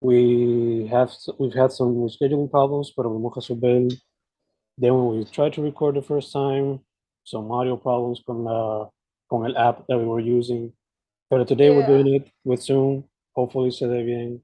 we 0.00 0.88
have 0.90 1.10
we've 1.38 1.54
had 1.54 1.72
some 1.72 2.08
scheduling 2.08 2.50
problems, 2.50 2.92
pero 2.96 3.10
hemos 3.10 3.34
resolver. 3.36 3.88
Then 4.78 4.94
when 4.94 5.18
we 5.18 5.24
tried 5.24 5.52
to 5.54 5.62
record 5.62 5.96
the 5.96 6.02
first 6.02 6.32
time, 6.32 6.80
some 7.24 7.50
audio 7.52 7.76
problems 7.76 8.22
con 8.26 8.44
la 8.44 8.88
con 9.28 9.44
el 9.46 9.56
app 9.56 9.86
that 9.88 9.98
we 9.98 10.04
were 10.04 10.20
using. 10.20 10.72
Pero 11.28 11.44
today 11.44 11.70
we're 11.70 11.86
doing 11.86 12.14
it 12.14 12.28
with 12.44 12.62
Zoom. 12.62 13.04
Hopefully 13.36 13.70
se 13.70 13.86
dé 13.86 14.02
bien. 14.04 14.42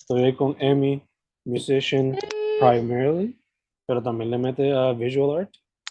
Estoy 0.00 0.36
con 0.36 0.56
Emmy, 0.60 1.02
musician 1.46 2.18
primarily, 2.58 3.36
pero 3.86 4.02
también 4.02 4.30
le 4.30 4.38
mete 4.38 4.72
a 4.72 4.92
visual 4.92 5.38
art 5.38 5.50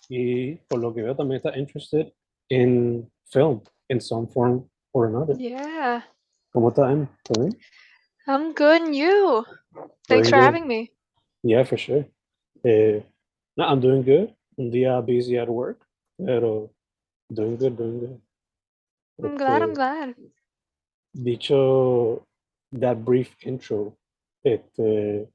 y 0.10 0.56
por 0.68 0.80
lo 0.80 0.94
que 0.94 1.02
veo 1.02 1.16
también 1.16 1.38
está 1.38 1.58
interested 1.58 2.12
in 2.50 3.10
film 3.32 3.62
in 3.90 4.00
some 4.00 4.28
form 4.28 4.70
or 4.94 5.08
another. 5.08 5.36
Yeah, 5.38 6.04
¿Cómo 6.54 6.70
está 6.70 6.92
Emmy? 6.92 7.08
¿Todo 7.24 7.46
bien? 7.46 7.58
I'm 8.28 8.54
good 8.54 8.82
and 8.82 8.96
you. 8.96 9.46
Thanks 10.08 10.08
Doing 10.08 10.24
for 10.26 10.32
good. 10.32 10.44
having 10.44 10.68
me. 10.68 10.92
Yeah, 11.44 11.64
for 11.64 11.78
sure. 11.78 12.06
Eh, 12.66 13.00
no, 13.56 13.64
I'm 13.64 13.80
doing 13.80 14.04
good. 14.04 14.34
Un 14.58 14.72
día 14.72 15.06
busy 15.06 15.38
at 15.38 15.48
work, 15.48 15.80
pero 16.18 16.72
doing 17.32 17.56
good, 17.58 17.78
doing 17.78 18.00
good. 18.00 18.22
I'm 19.24 19.38
glad, 19.38 19.62
I'm 19.62 19.74
glad. 19.74 20.16
Dicho 21.16 22.24
that 22.74 23.04
brief 23.04 23.34
intro, 23.44 23.98
este, 24.44 25.28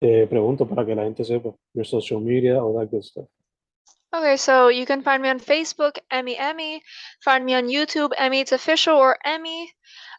te 0.00 0.26
pregunto 0.26 0.66
para 0.66 0.86
que 0.86 0.94
la 0.94 1.04
gente 1.04 1.24
sepa 1.24 1.54
your 1.74 1.84
social 1.84 2.20
media, 2.20 2.62
all 2.62 2.78
that 2.78 2.90
good 2.90 3.04
stuff. 3.04 3.28
Okay, 4.12 4.36
so 4.36 4.68
you 4.68 4.86
can 4.86 5.02
find 5.02 5.22
me 5.22 5.28
on 5.28 5.38
Facebook, 5.38 5.98
Emmy 6.10 6.36
Emmy. 6.36 6.82
Find 7.22 7.44
me 7.44 7.54
on 7.54 7.68
YouTube, 7.68 8.10
Emmy 8.18 8.40
It's 8.40 8.50
Official 8.50 8.96
or 8.96 9.16
Emmy. 9.24 9.72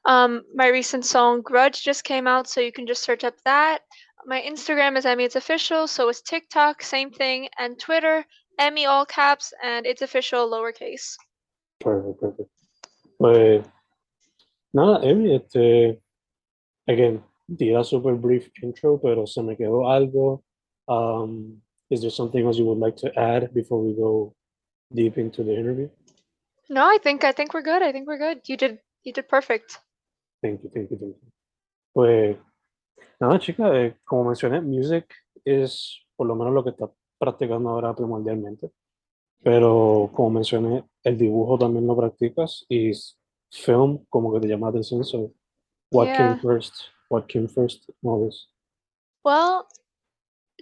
Um, 0.05 0.43
my 0.55 0.67
recent 0.69 1.05
song 1.05 1.41
Grudge 1.41 1.83
just 1.83 2.05
came 2.05 2.25
out, 2.25 2.47
so 2.47 2.61
you 2.61 2.71
can 2.71 2.87
just 2.87 3.03
search 3.03 3.25
up 3.25 3.35
that. 3.43 3.81
My 4.25 4.41
Instagram 4.41 4.97
is 4.97 5.05
Emmy 5.05 5.25
It's 5.25 5.35
Official, 5.35 5.87
so 5.87 6.07
is 6.07 6.21
TikTok, 6.21 6.81
same 6.81 7.11
thing, 7.11 7.49
and 7.59 7.77
Twitter, 7.77 8.25
Emmy 8.57 8.85
all 8.85 9.05
caps 9.05 9.53
and 9.61 9.85
It's 9.85 10.01
Official 10.01 10.49
lowercase. 10.49 11.17
Perfect, 11.81 12.21
perfect. 12.21 12.49
Pues, 13.19 13.65
nada, 14.73 15.05
Emmy, 15.05 15.35
este, 15.35 15.99
again, 16.87 17.21
di 17.53 17.73
a 17.73 17.83
super 17.83 18.15
brief 18.15 18.49
intro, 18.63 18.97
pero 18.97 19.25
se 19.25 19.41
me 19.43 19.57
quedó 19.57 19.85
algo. 19.89 20.43
Um, 20.87 21.61
is 21.91 22.01
there 22.01 22.09
something 22.09 22.43
else 22.45 22.57
you 22.57 22.65
would 22.65 22.79
like 22.79 22.95
to 22.97 23.11
add 23.19 23.53
before 23.53 23.79
we 23.83 23.93
go 23.93 24.33
deep 24.93 25.17
into 25.17 25.43
the 25.43 25.53
interview? 25.53 25.89
No, 26.69 26.85
I 26.85 26.97
think 27.03 27.23
I 27.23 27.33
think 27.33 27.53
we're 27.53 27.61
good. 27.63 27.83
I 27.83 27.91
think 27.91 28.07
we're 28.07 28.17
good. 28.17 28.41
You 28.47 28.57
did 28.57 28.79
you 29.03 29.11
did 29.13 29.27
perfect. 29.27 29.79
Thank 30.41 30.63
you, 30.63 30.69
thank 30.73 30.89
you, 30.89 30.97
thank 30.97 31.15
you. 31.21 31.31
Pues, 31.93 32.37
nada, 33.19 33.37
chica, 33.39 33.69
eh, 33.75 33.97
como 34.05 34.23
mencioné, 34.23 34.61
music 34.61 35.05
es 35.45 35.99
por 36.15 36.25
lo 36.27 36.35
menos 36.35 36.53
lo 36.53 36.63
que 36.63 36.69
está 36.71 36.89
practicando 37.19 37.69
ahora 37.69 37.93
primordialmente. 37.93 38.71
Pero, 39.43 40.09
como 40.15 40.29
mencioné, 40.29 40.83
el 41.03 41.17
dibujo 41.17 41.57
también 41.57 41.85
lo 41.87 41.97
practicas 41.97 42.65
y 42.69 42.91
film 43.51 44.05
como 44.09 44.33
que 44.33 44.39
te 44.39 44.47
llama 44.47 44.67
la 44.67 44.71
atención. 44.71 45.03
So, 45.03 45.33
what 45.91 46.07
Yeah. 46.07 46.15
came 46.17 46.35
first? 46.41 46.73
What 47.09 47.25
came 47.27 47.47
first? 47.49 47.89
Well, 49.23 49.65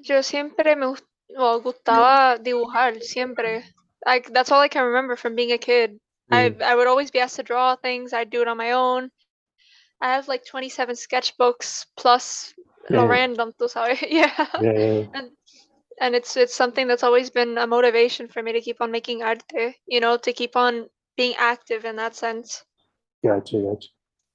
yo 0.02 0.24
siempre 0.24 0.76
me 0.76 0.88
well, 1.36 1.62
gustaba 1.62 2.38
dibujar, 2.44 3.02
siempre. 3.04 3.64
Like 4.06 4.32
that's 4.34 4.52
all 4.52 4.62
I 4.62 4.68
can 4.70 4.86
remember 4.86 5.16
from 5.16 5.36
being 5.36 5.52
a 5.52 5.58
kid. 5.58 6.00
I 6.32 6.50
Mm, 6.50 6.62
I 6.62 6.76
would 6.76 6.88
always 6.88 7.12
be 7.12 7.20
asked 7.20 7.38
to 7.38 7.44
draw 7.44 7.76
things. 7.76 8.14
I'd 8.14 8.30
do 8.30 8.42
it 8.42 8.48
on 8.48 8.58
my 8.58 8.72
own. 8.72 9.12
I 10.02 10.14
have 10.14 10.28
like 10.28 10.46
27 10.46 10.96
sketchbooks 10.96 11.86
plus 11.98 12.54
Yeah. 12.90 13.06
random, 13.06 13.54
tú 13.60 13.68
sabes. 13.70 14.00
Yeah. 14.10 14.34
yeah, 14.62 14.74
yeah, 14.74 15.04
And 15.14 15.32
and 16.00 16.16
it's 16.16 16.38
it's 16.38 16.56
something 16.56 16.88
that's 16.88 17.04
always 17.04 17.30
been 17.30 17.58
a 17.58 17.68
motivation 17.68 18.28
for 18.28 18.42
me 18.42 18.54
to 18.54 18.62
keep 18.62 18.82
on 18.82 18.92
making 18.92 19.22
arte, 19.24 19.76
you 19.88 20.00
know, 20.00 20.18
to 20.18 20.34
keep 20.34 20.56
on 20.56 20.90
being 21.18 21.36
active 21.38 21.86
in 21.86 21.98
that 21.98 22.16
sense. 22.16 22.64
gotcha, 23.24 23.58
gotcha. 23.60 23.90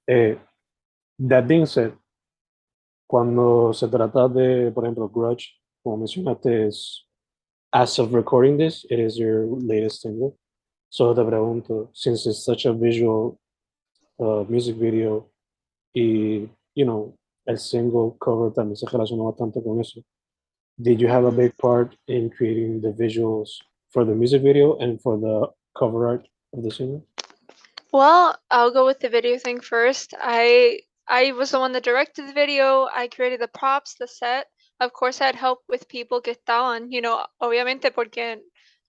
Eh, 0.07 0.35
that 1.19 1.47
being 1.47 1.65
said, 1.65 1.93
cuando 3.07 3.73
se 3.73 3.87
trata 3.87 4.27
de, 4.29 4.71
por 4.71 4.83
ejemplo, 4.85 5.09
Grudge, 5.09 5.57
como 5.85 5.97
mencionaste, 5.97 6.67
es, 6.67 7.05
as 7.71 7.99
of 7.99 8.13
recording 8.13 8.57
this, 8.57 8.85
it 8.89 8.99
is 8.99 9.17
your 9.17 9.45
latest 9.45 10.01
single. 10.01 10.35
So 10.89 11.13
te 11.13 11.21
pregunto, 11.21 11.89
since 11.93 12.25
it's 12.25 12.43
such 12.43 12.65
a 12.65 12.73
visual 12.73 13.39
uh, 14.19 14.43
music 14.49 14.77
video 14.77 15.29
y, 15.93 16.49
you 16.73 16.85
know, 16.85 17.15
el 17.47 17.57
single 17.57 18.17
cover 18.19 18.51
también 18.51 18.77
se 18.77 18.87
relaciona 18.87 19.23
bastante 19.23 19.61
con 19.63 19.79
eso, 19.79 20.01
did 20.81 20.99
you 20.99 21.07
have 21.07 21.25
a 21.25 21.31
big 21.31 21.55
part 21.57 21.95
in 22.07 22.31
creating 22.31 22.81
the 22.81 22.91
visuals 22.91 23.49
for 23.91 24.03
the 24.03 24.15
music 24.15 24.41
video 24.41 24.77
and 24.77 24.99
for 24.99 25.19
the 25.19 25.47
cover 25.77 26.07
art 26.07 26.27
of 26.53 26.63
the 26.63 26.71
single? 26.71 27.05
Well, 27.91 28.35
I'll 28.49 28.71
go 28.71 28.87
with 28.87 28.99
the 29.01 29.09
video 29.09 29.37
thing 29.37 29.61
first. 29.61 30.15
I 30.19 30.79
I 31.07 31.33
was 31.33 31.51
the 31.51 31.59
one 31.59 31.73
that 31.73 31.83
directed 31.83 32.27
the 32.27 32.33
video. 32.33 32.87
I 32.91 33.07
created 33.07 33.39
the 33.39 33.47
props, 33.47 33.95
the 33.99 34.07
set. 34.07 34.47
Of 34.79 34.93
course, 34.93 35.21
I 35.21 35.25
had 35.27 35.35
help 35.35 35.63
with 35.67 35.87
people 35.87 36.21
que 36.21 36.33
estaban, 36.33 36.91
you 36.91 37.01
know, 37.01 37.25
obviamente 37.41 37.91
porque 37.93 38.41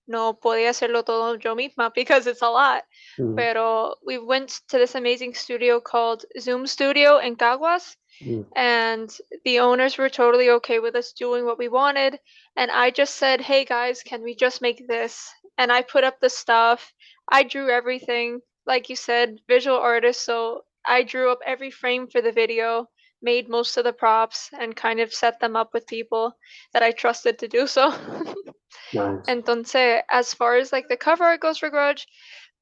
no 0.06 0.34
podía 0.34 0.70
hacerlo 0.70 1.04
todo 1.04 1.34
yo 1.38 1.54
misma 1.54 1.90
because 1.94 2.26
it's 2.26 2.42
a 2.42 2.50
lot. 2.50 2.84
Mm, 3.18 3.36
Pero 3.36 3.94
we 4.04 4.18
went 4.18 4.60
to 4.68 4.78
this 4.78 4.94
amazing 4.94 5.34
studio 5.34 5.80
called 5.80 6.24
Zoom 6.40 6.66
Studio 6.66 7.18
in 7.18 7.36
Caguas, 7.36 7.96
mm, 8.20 8.44
and 8.54 9.16
the 9.44 9.60
owners 9.60 9.96
were 9.98 10.08
totally 10.08 10.50
okay 10.50 10.78
with 10.78 10.94
us 10.96 11.12
doing 11.12 11.44
what 11.44 11.58
we 11.58 11.68
wanted. 11.68 12.18
And 12.56 12.70
I 12.70 12.90
just 12.90 13.16
said, 13.16 13.40
"Hey 13.40 13.64
guys, 13.64 14.02
can 14.02 14.22
we 14.22 14.34
just 14.34 14.60
make 14.62 14.86
this?" 14.88 15.28
And 15.58 15.72
I 15.72 15.82
put 15.82 16.04
up 16.04 16.20
the 16.20 16.30
stuff. 16.30 16.92
I 17.30 17.42
drew 17.44 17.70
everything, 17.70 18.40
like 18.66 18.88
you 18.88 18.96
said, 18.96 19.40
visual 19.48 19.78
artist. 19.78 20.24
So 20.24 20.64
I 20.84 21.02
drew 21.02 21.30
up 21.30 21.40
every 21.44 21.70
frame 21.70 22.08
for 22.08 22.20
the 22.20 22.32
video, 22.32 22.88
made 23.26 23.48
most 23.48 23.76
of 23.76 23.84
the 23.84 23.92
props, 23.92 24.50
and 24.60 24.76
kind 24.76 25.00
of 25.00 25.12
set 25.12 25.40
them 25.40 25.56
up 25.56 25.74
with 25.74 25.86
people 25.86 26.32
that 26.72 26.82
I 26.82 26.92
trusted 26.92 27.38
to 27.40 27.48
do 27.48 27.66
so. 27.66 27.90
nice. 28.94 29.26
Entonces, 29.26 30.02
as 30.08 30.34
far 30.34 30.56
as 30.56 30.72
like 30.72 30.88
the 30.88 30.96
cover 30.96 31.36
goes 31.38 31.58
for 31.58 31.70
Grudge, 31.70 32.06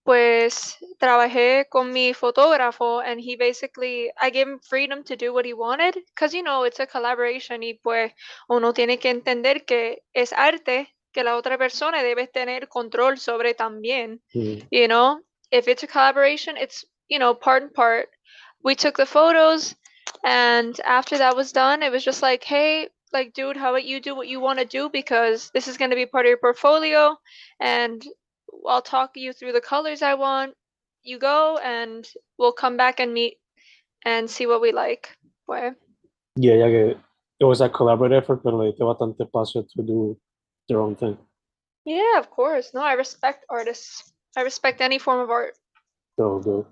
pues 0.05 0.77
trabajé 0.99 1.67
con 1.71 1.93
mi 1.93 2.13
fotógrafo 2.13 3.01
and 3.03 3.21
he 3.21 3.37
basically 3.37 4.13
I 4.21 4.31
gave 4.31 4.47
him 4.47 4.61
freedom 4.61 5.03
to 5.05 5.17
do 5.17 5.33
what 5.33 5.47
he 5.47 5.55
wanted 5.55 5.95
because 6.15 6.35
you 6.35 6.43
know 6.43 6.65
it's 6.65 6.81
a 6.81 6.87
collaboration 6.87 7.63
y 7.63 7.79
pues 7.83 8.13
uno 8.49 8.73
tiene 8.73 8.99
que 8.99 9.11
entender 9.11 9.65
que 9.65 10.03
es 10.13 10.33
arte 10.33 10.95
que 11.13 11.25
la 11.25 11.37
otra 11.37 11.57
persona 11.57 12.03
debe 12.03 12.27
tener 12.27 12.69
control 12.69 13.17
sobre 13.19 13.55
también 13.55 14.21
Mm. 14.35 14.67
you 14.71 14.89
know 14.89 15.21
if 15.51 15.69
it's 15.69 15.85
a 15.85 15.87
collaboration 15.87 16.57
it's 16.59 16.85
you 17.09 17.19
know 17.19 17.35
part 17.35 17.63
and 17.63 17.73
part 17.73 18.09
we 18.63 18.75
took 18.75 18.97
the 18.97 19.07
photos 19.07 19.75
and 20.25 20.81
after 20.81 21.19
that 21.19 21.37
was 21.37 21.53
done 21.53 21.83
it 21.83 21.93
was 21.93 22.05
just 22.05 22.23
like 22.23 22.43
hey 22.45 22.89
like 23.13 23.33
dude 23.33 23.57
how 23.57 23.71
about 23.71 23.85
you 23.85 24.01
do 24.01 24.15
what 24.17 24.27
you 24.29 24.41
want 24.41 24.59
to 24.59 24.65
do? 24.65 24.89
Because 24.89 25.51
this 25.55 25.69
is 25.69 25.77
going 25.77 25.91
to 25.91 25.97
be 25.97 26.07
part 26.07 26.27
of 26.27 26.31
your 26.31 26.39
portfolio 26.39 27.17
and 27.61 28.03
i'll 28.67 28.83
talk 28.83 29.13
you 29.15 29.33
through 29.33 29.53
the 29.53 29.61
colors 29.61 30.03
i 30.03 30.15
want. 30.15 30.55
You 31.05 31.19
go 31.19 31.59
and 31.63 32.09
we'll 32.39 32.53
come 32.53 32.77
back 32.77 32.99
and 32.99 33.13
meet 33.13 33.37
and 34.07 34.29
see 34.29 34.47
what 34.47 34.61
we 34.63 34.73
like. 34.73 35.11
Pues, 35.47 35.75
Yeah, 36.37 36.55
yeah, 36.55 36.69
que 36.69 36.97
it 37.41 37.45
was 37.45 37.61
a 37.61 37.69
collaborative 37.69 38.23
effort, 38.23 38.43
pero 38.43 38.57
le 38.57 38.73
diste 38.73 38.81
bastante 38.83 39.23
espacio 39.25 39.63
to 39.69 39.83
do 39.83 40.17
their 40.67 40.81
own 40.81 40.97
thing. 40.97 41.17
yeah 41.85 42.19
of 42.19 42.31
course. 42.31 42.73
No 42.75 42.81
i 42.81 42.95
respect 42.95 43.45
artists. 43.51 44.13
I 44.37 44.43
respect 44.43 44.81
any 44.81 44.99
form 44.99 45.21
of 45.21 45.31
art. 45.31 45.55
So 46.19 46.39
good. 46.41 46.65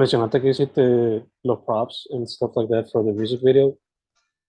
Mencionaste 0.00 0.42
que 0.42 0.50
hiciste 0.50 1.24
los 1.42 1.60
props 1.64 2.06
and 2.10 2.28
stuff 2.28 2.54
like 2.54 2.68
that 2.68 2.90
for 2.92 3.02
the 3.02 3.12
music 3.12 3.40
video. 3.42 3.78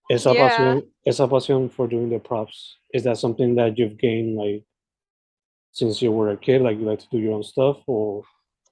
Esa 0.10 0.34
Yeah. 0.34 0.44
pasión, 0.44 0.94
esa 1.06 1.26
pasión 1.30 1.70
for 1.72 1.88
doing 1.88 2.10
the 2.10 2.20
props, 2.20 2.80
is 2.94 3.04
that 3.04 3.16
something 3.18 3.56
that 3.56 3.78
you've 3.78 3.98
gained 3.98 4.36
like 4.36 4.66
since 5.72 6.02
you 6.02 6.12
were 6.12 6.32
a 6.32 6.38
kid, 6.38 6.62
like 6.62 6.78
you 6.78 6.86
like 6.86 7.00
to 7.00 7.08
do 7.10 7.18
your 7.18 7.34
own 7.34 7.44
stuff, 7.44 7.78
or 7.88 8.24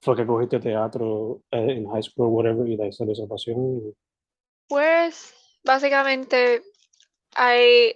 fue 0.02 0.16
que 0.16 0.26
cogiste 0.26 0.60
teatro 0.60 1.40
eh, 1.50 1.72
in 1.76 1.86
high 1.86 2.02
school 2.02 2.26
or 2.26 2.30
whatever 2.30 2.66
y 2.68 2.76
de 2.76 2.84
ahí 2.84 2.92
salió 2.92 3.12
esa 3.12 3.26
pasión? 3.26 3.94
Pues 4.68 5.32
básicamente, 5.64 6.62
I, 7.36 7.94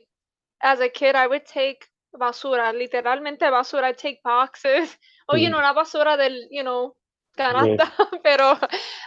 as 0.63 0.81
a 0.81 0.89
kid, 0.89 1.17
I 1.17 1.27
would 1.27 1.45
take 1.45 1.87
basura, 2.19 2.73
literalmente 2.73 3.51
basura. 3.51 3.89
I'd 3.91 3.99
take 3.99 4.21
boxes, 4.25 4.97
o 5.29 5.37
you 5.37 5.49
Mm. 5.49 5.53
know, 5.53 5.59
una 5.59 5.75
basura 5.75 6.17
del, 6.17 6.49
you 6.51 6.63
know, 6.63 6.97
canasta, 7.39 7.91
pero 8.25 8.59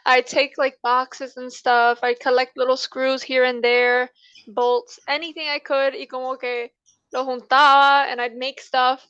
I'd 0.05 0.25
take 0.27 0.57
like 0.57 0.77
boxes 0.83 1.37
and 1.37 1.51
stuff. 1.51 1.99
I'd 2.03 2.19
collect 2.19 2.57
little 2.57 2.77
screws 2.77 3.21
here 3.23 3.43
and 3.43 3.63
there, 3.63 4.09
bolts, 4.47 4.99
anything 5.07 5.47
I 5.47 5.59
could, 5.59 5.93
y 5.93 6.05
como 6.09 6.35
que 6.37 6.69
lo 7.13 7.25
juntaba, 7.25 8.05
and 8.07 8.19
I'd 8.21 8.35
make 8.35 8.59
stuff, 8.61 9.05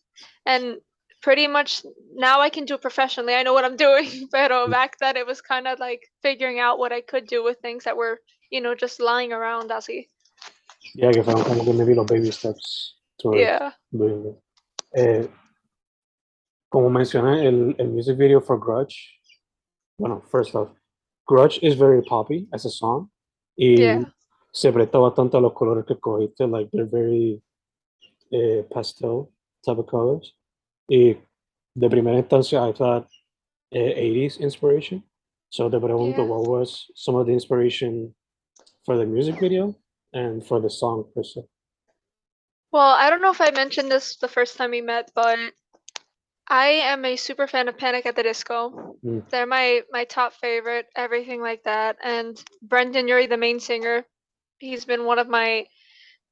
and 0.45 0.77
pretty 1.21 1.47
much 1.47 1.83
now 2.15 2.41
I 2.41 2.49
can 2.49 2.65
do 2.65 2.75
it 2.75 2.81
professionally. 2.81 3.33
I 3.33 3.43
know 3.43 3.53
what 3.53 3.65
I'm 3.65 3.77
doing, 3.87 4.27
pero 4.31 4.67
Mm. 4.67 4.71
back 4.71 4.97
then 4.99 5.15
it 5.17 5.25
was 5.25 5.41
kind 5.41 5.67
of 5.67 5.79
like 5.79 6.01
figuring 6.21 6.59
out 6.59 6.79
what 6.79 6.91
I 6.91 7.01
could 7.01 7.27
do 7.27 7.43
with 7.43 7.59
things 7.61 7.85
that 7.85 7.95
were 7.97 8.19
you 8.51 8.61
know, 8.61 8.75
just 8.75 8.99
lying 9.01 9.33
around 9.33 9.71
así. 9.71 10.09
Ya 10.93 11.11
que 11.11 11.23
fueron 11.23 11.43
como 11.43 11.63
que 11.65 11.73
maybe 11.73 11.95
los 11.95 12.05
baby 12.05 12.29
steps 12.29 12.93
towards 13.19 13.41
Yeah. 13.41 13.71
doing 13.91 14.27
it. 14.27 14.37
Eh, 14.95 15.27
como 16.73 16.89
mencioné, 16.89 17.45
el, 17.47 17.75
el 17.77 17.87
music 17.89 18.17
video 18.17 18.41
for 18.41 18.57
Grudge, 18.59 19.19
bueno, 19.99 20.23
first 20.31 20.55
off, 20.55 20.69
Grudge 21.27 21.59
is 21.61 21.75
very 21.77 22.01
poppy 22.01 22.47
as 22.51 22.65
a 22.65 22.69
song 22.69 23.11
y 23.55 23.75
Yeah. 23.77 24.11
se 24.51 24.71
presta 24.73 24.97
bastante 24.97 25.37
a 25.37 25.39
los 25.39 25.53
colores 25.53 25.85
que 25.85 25.95
cogiste, 25.99 26.47
like 26.47 26.71
they're 26.71 26.89
very 26.89 27.43
eh, 28.31 28.63
pastel 28.73 29.29
type 29.63 29.77
of 29.79 29.85
colors. 29.85 30.33
Y 30.89 31.15
de 31.75 31.89
primera 31.89 32.17
instancia, 32.17 32.67
I 32.67 32.73
thought 32.73 33.07
eh, 33.71 33.93
80s 33.95 34.39
inspiration. 34.39 35.03
So 35.49 35.69
te 35.69 35.77
pregunto, 35.77 36.23
Yeah. 36.23 36.27
what 36.27 36.47
was 36.47 36.91
some 36.95 37.15
of 37.19 37.27
the 37.27 37.33
inspiration 37.33 38.15
for 38.83 38.97
the 38.97 39.05
music 39.05 39.39
video 39.39 39.75
and 40.11 40.43
for 40.43 40.59
the 40.59 40.69
song 40.71 41.05
per 41.13 41.21
se? 41.23 41.41
Well, 42.71 42.95
I 42.97 43.11
don't 43.11 43.21
know 43.21 43.29
if 43.31 43.41
I 43.41 43.51
mentioned 43.51 43.91
this 43.91 44.17
the 44.17 44.27
first 44.27 44.57
time 44.57 44.71
we 44.71 44.81
met, 44.81 45.11
but 45.13 45.37
I 46.49 46.67
am 46.67 47.05
a 47.05 47.15
super 47.15 47.47
fan 47.47 47.67
of 47.67 47.77
Panic 47.77 48.05
at 48.05 48.15
the 48.15 48.23
Disco. 48.23 48.97
Mm. 49.03 49.29
They're 49.29 49.45
my 49.45 49.83
my 49.91 50.05
top 50.05 50.33
favorite, 50.33 50.87
everything 50.95 51.41
like 51.41 51.63
that. 51.63 51.97
And 52.03 52.41
Brendon 52.61 53.07
Urie, 53.07 53.27
the 53.27 53.37
main 53.37 53.59
singer, 53.59 54.05
he's 54.59 54.85
been 54.85 55.05
one 55.05 55.19
of 55.19 55.27
my 55.29 55.67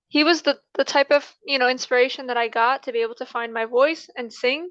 he 0.10 0.24
was 0.24 0.42
the 0.42 0.60
the 0.76 0.84
type 0.84 1.12
of, 1.12 1.34
you 1.46 1.58
know, 1.60 1.70
inspiration 1.70 2.28
that 2.28 2.38
I 2.38 2.50
got 2.50 2.84
to 2.84 2.92
be 2.92 3.02
able 3.02 3.16
to 3.16 3.26
find 3.26 3.54
my 3.54 3.66
voice 3.66 4.10
and 4.18 4.34
sing. 4.34 4.70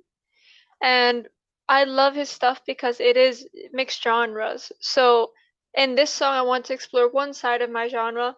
And 0.82 1.28
I 1.69 1.84
love 1.84 2.14
his 2.14 2.28
stuff 2.31 2.60
because 2.66 3.00
it 3.00 3.16
is 3.16 3.48
mixed 3.72 4.02
genres. 4.02 4.72
So 4.81 5.32
in 5.75 5.94
this 5.94 6.10
song 6.10 6.34
I 6.34 6.42
want 6.42 6.66
to 6.66 6.75
explore 6.75 7.08
one 7.08 7.32
side 7.32 7.62
of 7.62 7.70
my 7.70 7.88
genre 7.88 8.37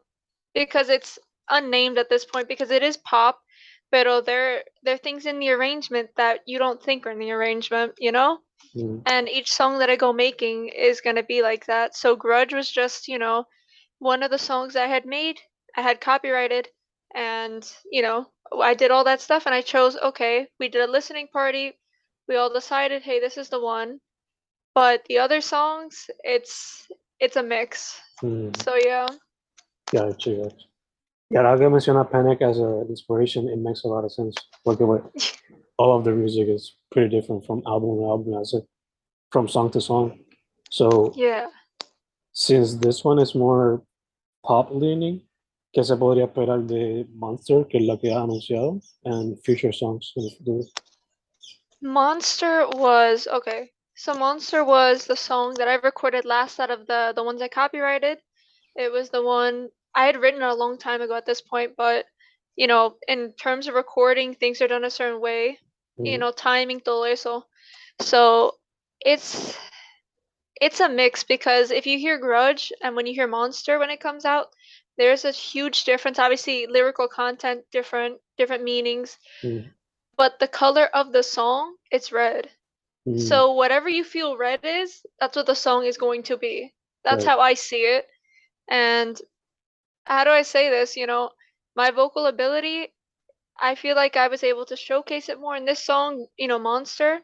because 0.54 0.88
it's 0.88 1.18
unnamed 1.50 1.98
at 1.98 2.08
this 2.08 2.24
point 2.24 2.48
because 2.48 2.70
it 2.70 2.82
is 2.82 2.96
pop, 2.96 3.41
pero 3.92 4.20
there 4.22 4.64
there 4.82 4.94
are 4.94 5.04
things 5.04 5.26
in 5.26 5.38
the 5.38 5.50
arrangement 5.50 6.10
that 6.16 6.40
you 6.46 6.58
don't 6.58 6.82
think 6.82 7.06
are 7.06 7.12
in 7.12 7.20
the 7.20 7.30
arrangement, 7.30 7.92
you 7.98 8.10
know? 8.10 8.38
Mm. 8.74 9.02
and 9.06 9.28
each 9.28 9.52
song 9.52 9.80
that 9.80 9.90
I 9.90 9.96
go 9.96 10.12
making 10.14 10.68
is 10.68 11.02
gonna 11.02 11.22
be 11.22 11.42
like 11.42 11.66
that. 11.66 11.94
So 11.94 12.16
Grudge 12.16 12.54
was 12.54 12.70
just, 12.70 13.06
you 13.06 13.18
know, 13.18 13.44
one 13.98 14.22
of 14.22 14.30
the 14.30 14.38
songs 14.38 14.76
I 14.76 14.86
had 14.86 15.04
made, 15.04 15.40
I 15.76 15.82
had 15.82 16.00
copyrighted, 16.00 16.68
and 17.14 17.62
you 17.90 18.02
know, 18.02 18.28
I 18.60 18.74
did 18.74 18.90
all 18.90 19.04
that 19.04 19.20
stuff 19.20 19.44
and 19.46 19.54
I 19.54 19.60
chose 19.60 19.96
okay, 19.96 20.48
we 20.58 20.68
did 20.68 20.82
a 20.82 20.90
listening 20.90 21.28
party, 21.28 21.78
we 22.28 22.36
all 22.36 22.52
decided, 22.52 23.02
hey, 23.02 23.20
this 23.20 23.36
is 23.36 23.50
the 23.50 23.60
one. 23.60 24.00
But 24.74 25.04
the 25.04 25.18
other 25.18 25.42
songs, 25.42 26.08
it's 26.24 26.88
it's 27.20 27.36
a 27.36 27.42
mix. 27.42 28.00
Mm. 28.22 28.56
So 28.62 28.76
yeah. 28.76 29.06
Gotcha, 29.92 30.34
gotcha. 30.34 30.71
Y 31.32 31.36
ahora 31.38 31.56
que 31.58 31.68
menciona 31.68 32.04
Panic 32.08 32.42
as 32.42 32.58
an 32.58 32.86
inspiration, 32.90 33.48
it 33.48 33.58
makes 33.58 33.84
a 33.84 33.88
lot 33.88 34.04
of 34.04 34.12
sense. 34.12 34.34
Porque 34.64 34.80
well, 34.80 35.10
all 35.78 35.96
of 35.96 36.04
the 36.04 36.10
music 36.12 36.48
is 36.48 36.76
pretty 36.90 37.08
different 37.08 37.46
from 37.46 37.62
album 37.66 37.96
to 37.96 38.04
album, 38.04 38.34
as 38.40 38.52
it, 38.52 38.64
from 39.30 39.48
song 39.48 39.70
to 39.70 39.80
song. 39.80 40.18
So 40.70 41.12
Yeah. 41.16 41.46
since 42.32 42.74
this 42.74 43.02
one 43.02 43.18
is 43.18 43.34
more 43.34 43.82
pop 44.44 44.70
leaning, 44.72 45.22
¿qué 45.74 45.84
se 45.84 45.94
podría 45.96 46.26
esperar 46.26 46.66
de 46.66 47.06
Monster, 47.14 47.64
que 47.64 47.78
es 47.80 47.86
la 47.86 47.96
que 47.96 48.10
ha 48.10 48.22
anunciado, 48.22 48.80
and 49.04 49.38
future 49.42 49.72
songs 49.72 50.12
in 50.16 50.24
the 50.24 50.30
futuro? 50.36 50.64
Monster 51.80 52.66
was 52.68 53.26
okay. 53.26 53.70
So 53.94 54.14
Monster 54.14 54.64
was 54.64 55.06
the 55.06 55.16
song 55.16 55.54
that 55.54 55.68
I 55.68 55.74
recorded 55.74 56.24
last 56.24 56.60
out 56.60 56.70
of 56.70 56.86
the 56.86 57.12
the 57.14 57.22
ones 57.24 57.40
I 57.42 57.48
copyrighted. 57.48 58.18
It 58.76 58.92
was 58.92 59.10
the 59.10 59.22
one 59.22 59.68
I 59.94 60.06
had 60.06 60.16
written 60.16 60.42
a 60.42 60.54
long 60.54 60.78
time 60.78 61.00
ago 61.02 61.14
at 61.14 61.26
this 61.26 61.40
point, 61.40 61.76
but 61.76 62.06
you 62.56 62.66
know, 62.66 62.96
in 63.08 63.32
terms 63.32 63.66
of 63.66 63.74
recording, 63.74 64.34
things 64.34 64.60
are 64.60 64.68
done 64.68 64.84
a 64.84 64.90
certain 64.90 65.20
way. 65.20 65.58
You 65.98 66.16
Mm. 66.16 66.20
know, 66.20 66.32
timing, 66.32 66.80
todo 66.80 67.04
eso. 67.04 67.46
So 68.00 68.56
it's 69.00 69.56
it's 70.60 70.80
a 70.80 70.88
mix 70.88 71.24
because 71.24 71.70
if 71.70 71.86
you 71.86 71.98
hear 71.98 72.18
Grudge 72.18 72.72
and 72.82 72.94
when 72.96 73.06
you 73.06 73.14
hear 73.14 73.26
Monster 73.26 73.78
when 73.78 73.90
it 73.90 74.00
comes 74.00 74.24
out, 74.24 74.48
there's 74.96 75.24
a 75.24 75.30
huge 75.32 75.84
difference. 75.84 76.18
Obviously, 76.18 76.66
lyrical 76.66 77.08
content 77.08 77.64
different, 77.72 78.20
different 78.36 78.62
meanings, 78.62 79.18
Mm. 79.42 79.70
but 80.16 80.38
the 80.38 80.48
color 80.48 80.86
of 80.86 81.12
the 81.12 81.22
song, 81.22 81.76
it's 81.90 82.12
red. 82.12 82.50
Mm. 83.08 83.18
So 83.20 83.52
whatever 83.52 83.88
you 83.88 84.04
feel 84.04 84.36
red 84.36 84.60
is, 84.64 85.04
that's 85.18 85.36
what 85.36 85.46
the 85.46 85.54
song 85.56 85.86
is 85.86 85.96
going 85.96 86.22
to 86.24 86.36
be. 86.36 86.72
That's 87.04 87.24
Right. 87.24 87.32
how 87.32 87.40
I 87.40 87.54
see 87.54 87.82
it. 87.84 88.06
And 88.68 89.20
how 90.04 90.24
do 90.24 90.30
I 90.30 90.42
say 90.42 90.70
this? 90.70 90.96
You 90.96 91.06
know, 91.06 91.30
my 91.76 91.90
vocal 91.90 92.26
ability, 92.26 92.88
I 93.60 93.74
feel 93.74 93.96
like 93.96 94.16
I 94.16 94.28
was 94.28 94.42
able 94.42 94.66
to 94.66 94.76
showcase 94.76 95.28
it 95.28 95.40
more 95.40 95.56
in 95.56 95.64
this 95.64 95.84
song, 95.84 96.26
you 96.36 96.48
know, 96.48 96.58
Monster, 96.58 97.20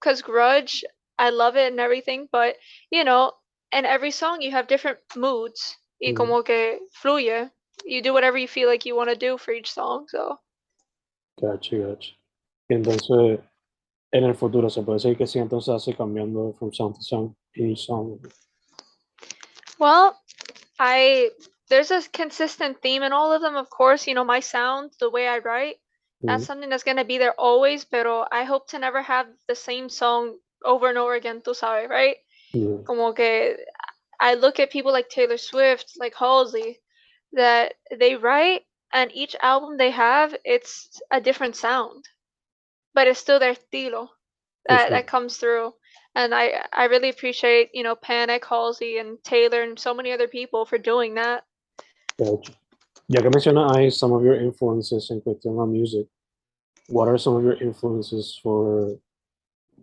because 0.00 0.22
Grudge, 0.22 0.84
I 1.18 1.30
love 1.30 1.56
it 1.56 1.70
and 1.70 1.80
everything, 1.80 2.28
but 2.30 2.56
you 2.90 3.04
know, 3.04 3.32
in 3.72 3.84
every 3.84 4.10
song 4.10 4.42
you 4.42 4.50
have 4.52 4.66
different 4.68 4.98
moods. 5.16 5.76
Y 6.00 6.12
Mhm. 6.12 6.16
como 6.16 6.42
que 6.42 6.80
fluye. 7.00 7.50
You 7.84 8.02
do 8.02 8.12
whatever 8.12 8.36
you 8.38 8.48
feel 8.48 8.68
like 8.68 8.84
you 8.86 8.96
want 8.96 9.10
to 9.10 9.16
do 9.16 9.38
for 9.38 9.52
each 9.52 9.70
song. 9.70 10.06
So 10.08 10.38
Gotcha, 11.40 11.76
gotcha. 11.76 12.12
Entonces, 12.68 13.40
en 14.12 14.24
el 14.24 14.34
futuro, 14.34 14.68
¿se 14.68 14.82
puede 14.82 14.96
decir 14.98 15.16
que 15.16 15.26
sí, 15.26 15.38
entonces 15.38 15.74
así 15.74 15.94
cambiando 15.94 16.52
from 16.58 16.72
song 16.72 16.94
to 16.94 17.02
song, 17.02 17.34
each 17.54 17.86
song? 17.86 18.20
Well, 19.78 20.16
I 20.78 21.30
there's 21.72 21.90
a 21.90 22.02
consistent 22.10 22.82
theme 22.82 23.02
in 23.02 23.12
all 23.12 23.32
of 23.32 23.40
them, 23.40 23.56
of 23.56 23.70
course. 23.70 24.06
You 24.06 24.14
know, 24.14 24.24
my 24.24 24.40
sound, 24.40 24.92
the 25.00 25.08
way 25.10 25.26
I 25.26 25.38
write, 25.38 25.76
that's 26.22 26.44
Mhm. 26.44 26.46
something 26.46 26.68
that's 26.68 26.84
gonna 26.84 27.04
be 27.04 27.16
there 27.18 27.34
always. 27.40 27.84
Pero 27.86 28.26
I 28.30 28.44
hope 28.44 28.68
to 28.68 28.78
never 28.78 29.00
have 29.02 29.26
the 29.48 29.54
same 29.54 29.88
song 29.88 30.38
over 30.64 30.88
and 30.88 30.98
over 30.98 31.14
again. 31.14 31.40
Tú 31.40 31.54
sabes, 31.54 31.88
right? 31.88 32.16
Mm. 32.54 32.84
Como 32.84 33.12
que 33.14 33.56
I 34.20 34.34
look 34.34 34.60
at 34.60 34.70
people 34.70 34.92
like 34.92 35.08
Taylor 35.08 35.38
Swift, 35.38 35.94
like 35.96 36.14
Halsey, 36.14 36.80
that 37.32 37.74
they 37.90 38.16
write, 38.16 38.66
and 38.92 39.10
each 39.12 39.34
album 39.40 39.78
they 39.78 39.90
have, 39.90 40.36
it's 40.44 41.00
a 41.10 41.20
different 41.20 41.56
sound, 41.56 42.04
but 42.94 43.08
it's 43.08 43.18
still 43.20 43.38
their 43.40 43.54
estilo 43.54 44.10
that 44.66 44.90
that 44.90 45.06
comes 45.06 45.38
through. 45.38 45.74
And 46.14 46.34
I 46.34 46.68
I 46.72 46.84
really 46.84 47.08
appreciate, 47.08 47.70
you 47.74 47.82
know, 47.82 47.96
Panic, 47.96 48.44
Halsey, 48.44 48.98
and 48.98 49.22
Taylor, 49.24 49.62
and 49.62 49.78
so 49.78 49.94
many 49.94 50.12
other 50.12 50.28
people 50.28 50.66
for 50.66 50.78
doing 50.78 51.14
that. 51.14 51.44
Gotcha. 52.24 52.52
Ya 53.08 53.20
que 53.20 53.30
mencionas 53.30 53.94
some 53.94 54.12
of 54.12 54.22
your 54.22 54.36
influences 54.40 55.10
en 55.10 55.20
cuestión 55.20 55.62
a 55.62 55.66
music, 55.66 56.06
what 56.88 57.08
are 57.08 57.18
some 57.18 57.36
of 57.36 57.42
your 57.44 57.60
influences 57.62 58.38
for, 58.42 58.96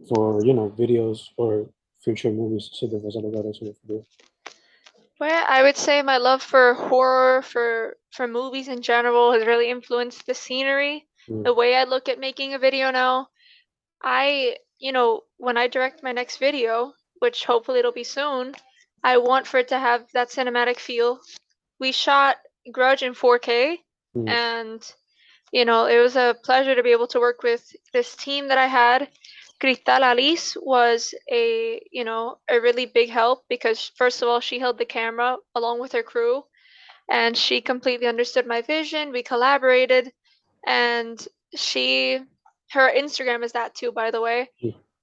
for 0.07 0.43
you 0.45 0.53
know, 0.53 0.69
videos 0.77 1.29
or 1.37 1.69
future 1.99 2.31
movies? 2.31 2.69
Si 2.73 2.87
te 2.87 2.97
fuese 2.97 3.17
a 3.17 3.21
tocar 3.21 3.45
eso 3.49 3.65
en. 3.65 4.03
Well, 5.19 5.45
I 5.49 5.63
would 5.63 5.75
say 5.75 6.01
my 6.01 6.17
love 6.17 6.41
for 6.41 6.73
horror, 6.75 7.41
for 7.41 7.97
for 8.11 8.25
movies 8.27 8.69
in 8.69 8.81
general, 8.81 9.33
has 9.33 9.45
really 9.45 9.69
influenced 9.69 10.25
the 10.25 10.33
scenery, 10.33 11.05
Mm. 11.27 11.43
the 11.43 11.53
way 11.53 11.75
I 11.75 11.83
look 11.83 12.07
at 12.09 12.19
making 12.19 12.53
a 12.53 12.59
video 12.59 12.89
now. 12.91 13.27
I, 14.01 14.57
you 14.79 14.91
know, 14.91 15.23
when 15.37 15.57
I 15.57 15.67
direct 15.67 16.01
my 16.01 16.13
next 16.13 16.37
video, 16.37 16.93
which 17.19 17.45
hopefully 17.45 17.79
it'll 17.79 17.91
be 17.91 18.05
soon, 18.05 18.55
I 19.03 19.17
want 19.17 19.45
for 19.45 19.59
it 19.59 19.67
to 19.69 19.77
have 19.79 20.07
that 20.13 20.29
cinematic 20.29 20.79
feel. 20.79 21.19
We 21.79 21.91
shot 21.91 22.37
Grudge 22.71 23.03
in 23.03 23.13
4K, 23.13 23.79
Mm. 24.15 24.27
and 24.29 24.93
you 25.51 25.65
know, 25.65 25.85
it 25.85 25.99
was 25.99 26.15
a 26.15 26.35
pleasure 26.43 26.75
to 26.75 26.83
be 26.83 26.91
able 26.91 27.07
to 27.07 27.19
work 27.19 27.43
with 27.43 27.75
this 27.93 28.15
team 28.15 28.47
that 28.49 28.57
I 28.57 28.67
had. 28.67 29.09
Cristal 29.59 30.03
Alice 30.03 30.55
was 30.61 31.13
a, 31.31 31.81
you 31.91 32.03
know, 32.03 32.37
a 32.49 32.59
really 32.61 32.85
big 32.85 33.09
help 33.09 33.43
because 33.49 33.91
first 33.97 34.21
of 34.21 34.29
all, 34.29 34.39
she 34.39 34.59
held 34.59 34.77
the 34.77 34.85
camera 34.85 35.37
along 35.55 35.79
with 35.79 35.91
her 35.93 36.03
crew 36.03 36.43
and 37.09 37.35
she 37.35 37.61
completely 37.61 38.07
understood 38.07 38.45
my 38.45 38.61
vision. 38.61 39.11
We 39.11 39.23
collaborated 39.23 40.13
and 40.65 41.25
she 41.55 42.19
her 42.71 42.91
Instagram 42.95 43.43
is 43.43 43.53
that 43.53 43.75
too, 43.75 43.91
by 43.91 44.11
the 44.11 44.21
way. 44.21 44.49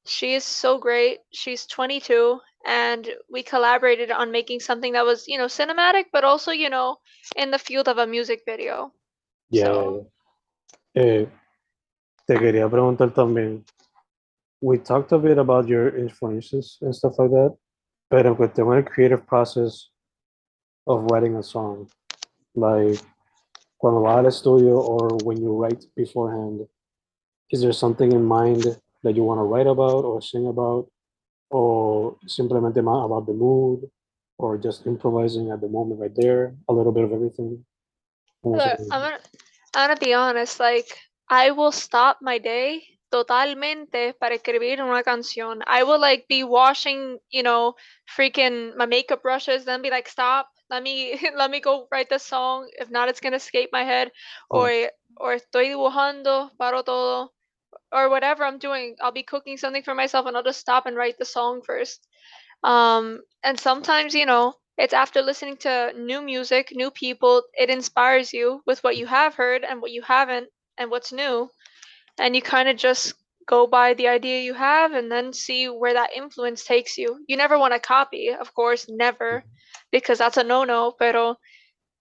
She 0.06 0.34
is 0.34 0.44
so 0.44 0.78
great. 0.78 1.18
She's 1.32 1.66
22 1.66 2.40
and 2.66 3.08
we 3.30 3.42
collaborated 3.42 4.10
on 4.10 4.32
making 4.32 4.60
something 4.60 4.92
that 4.92 5.04
was, 5.04 5.26
you 5.28 5.38
know, 5.38 5.46
cinematic 5.46 6.06
but 6.12 6.24
also, 6.24 6.50
you 6.50 6.70
know, 6.70 6.96
in 7.36 7.50
the 7.50 7.58
field 7.58 7.88
of 7.88 7.98
a 7.98 8.06
music 8.06 8.42
video. 8.46 8.92
Yeah, 9.50 9.66
So-. 9.66 10.10
Eh, 10.94 11.26
te 12.26 12.34
quería 12.34 12.68
preguntar 12.68 13.12
también. 13.12 13.64
We 14.62 14.78
talked 14.78 15.12
a 15.12 15.18
bit 15.18 15.38
about 15.38 15.68
your 15.68 15.96
influences 15.96 16.78
and 16.80 16.94
stuff 16.94 17.18
like 17.18 17.30
that, 17.30 17.54
pero 18.08 18.30
en 18.30 18.36
cuestión 18.36 18.74
del 18.74 18.84
creative 18.84 19.26
process 19.26 19.90
of 20.86 21.04
writing 21.10 21.36
a 21.36 21.42
song, 21.42 21.88
like 22.54 22.98
cuando 23.78 24.00
vas 24.00 24.18
al 24.18 24.26
estudio 24.26 24.78
or 24.78 25.18
when 25.24 25.36
you 25.42 25.52
write 25.52 25.84
beforehand, 25.94 26.66
is 27.50 27.60
there 27.60 27.74
something 27.74 28.12
in 28.12 28.24
mind 28.24 28.80
that 29.02 29.16
you 29.16 29.24
want 29.24 29.38
to 29.38 29.44
write 29.44 29.66
about 29.66 30.04
or 30.04 30.20
sing 30.20 30.46
about, 30.46 30.88
or 31.50 32.16
simplemente 32.26 32.80
about 32.80 33.26
the 33.26 33.32
mood, 33.32 33.88
or 34.38 34.58
just 34.58 34.86
improvising 34.86 35.50
at 35.50 35.60
the 35.60 35.68
moment 35.68 36.00
right 36.00 36.14
there, 36.14 36.54
a 36.68 36.72
little 36.72 36.92
bit 36.92 37.04
of 37.04 37.12
everything? 37.12 37.64
Look, 38.44 38.78
I'm 38.90 39.00
gonna, 39.00 39.18
I'm 39.74 39.88
gonna 39.88 40.00
be 40.00 40.14
honest, 40.14 40.60
like, 40.60 40.86
I 41.28 41.50
will 41.50 41.72
stop 41.72 42.18
my 42.22 42.38
day 42.38 42.82
totalmente 43.10 44.14
para 44.18 44.34
escribir 44.34 44.80
una 44.80 45.02
canción. 45.02 45.62
I 45.66 45.82
will 45.82 46.00
like 46.00 46.26
be 46.28 46.44
washing, 46.44 47.18
you 47.30 47.42
know, 47.42 47.74
freaking 48.16 48.76
my 48.76 48.86
makeup 48.86 49.22
brushes, 49.22 49.64
then 49.64 49.82
be 49.82 49.90
like, 49.90 50.08
stop, 50.08 50.48
let 50.70 50.82
me 50.82 51.18
let 51.36 51.50
me 51.50 51.60
go 51.60 51.88
write 51.90 52.08
the 52.08 52.18
song. 52.18 52.68
If 52.78 52.90
not, 52.90 53.08
it's 53.08 53.20
gonna 53.20 53.36
escape 53.36 53.70
my 53.72 53.84
head. 53.84 54.12
Oh. 54.50 54.60
Or 54.60 54.90
or 55.18 55.34
estoy 55.34 55.68
dibujando, 55.68 56.50
paro 56.58 56.84
todo, 56.84 57.32
or 57.92 58.08
whatever 58.08 58.44
I'm 58.44 58.58
doing. 58.58 58.96
I'll 59.00 59.12
be 59.12 59.22
cooking 59.22 59.56
something 59.56 59.82
for 59.82 59.94
myself 59.94 60.26
and 60.26 60.36
I'll 60.36 60.42
just 60.42 60.60
stop 60.60 60.86
and 60.86 60.96
write 60.96 61.18
the 61.18 61.24
song 61.24 61.62
first. 61.64 62.06
Um, 62.62 63.20
and 63.44 63.58
sometimes, 63.58 64.14
you 64.14 64.26
know, 64.26 64.54
it's 64.78 64.92
after 64.94 65.22
listening 65.22 65.56
to 65.58 65.92
new 65.96 66.20
music, 66.20 66.72
new 66.72 66.90
people, 66.90 67.42
it 67.54 67.70
inspires 67.70 68.32
you 68.32 68.60
with 68.66 68.82
what 68.84 68.96
you 68.96 69.06
have 69.06 69.34
heard 69.34 69.64
and 69.64 69.80
what 69.80 69.90
you 69.90 70.02
haven't 70.02 70.48
and 70.76 70.90
what's 70.90 71.12
new. 71.12 71.48
And 72.18 72.34
you 72.34 72.42
kind 72.42 72.68
of 72.68 72.76
just 72.76 73.14
go 73.46 73.66
by 73.66 73.94
the 73.94 74.08
idea 74.08 74.42
you 74.42 74.54
have 74.54 74.92
and 74.92 75.10
then 75.10 75.32
see 75.32 75.66
where 75.66 75.94
that 75.94 76.16
influence 76.16 76.64
takes 76.64 76.98
you. 76.98 77.24
You 77.26 77.36
never 77.36 77.58
want 77.58 77.72
to 77.74 77.80
copy, 77.80 78.30
of 78.30 78.52
course, 78.54 78.86
never, 78.88 79.44
because 79.92 80.18
that's 80.18 80.36
a 80.36 80.44
no-no, 80.44 80.92
pero 80.98 81.36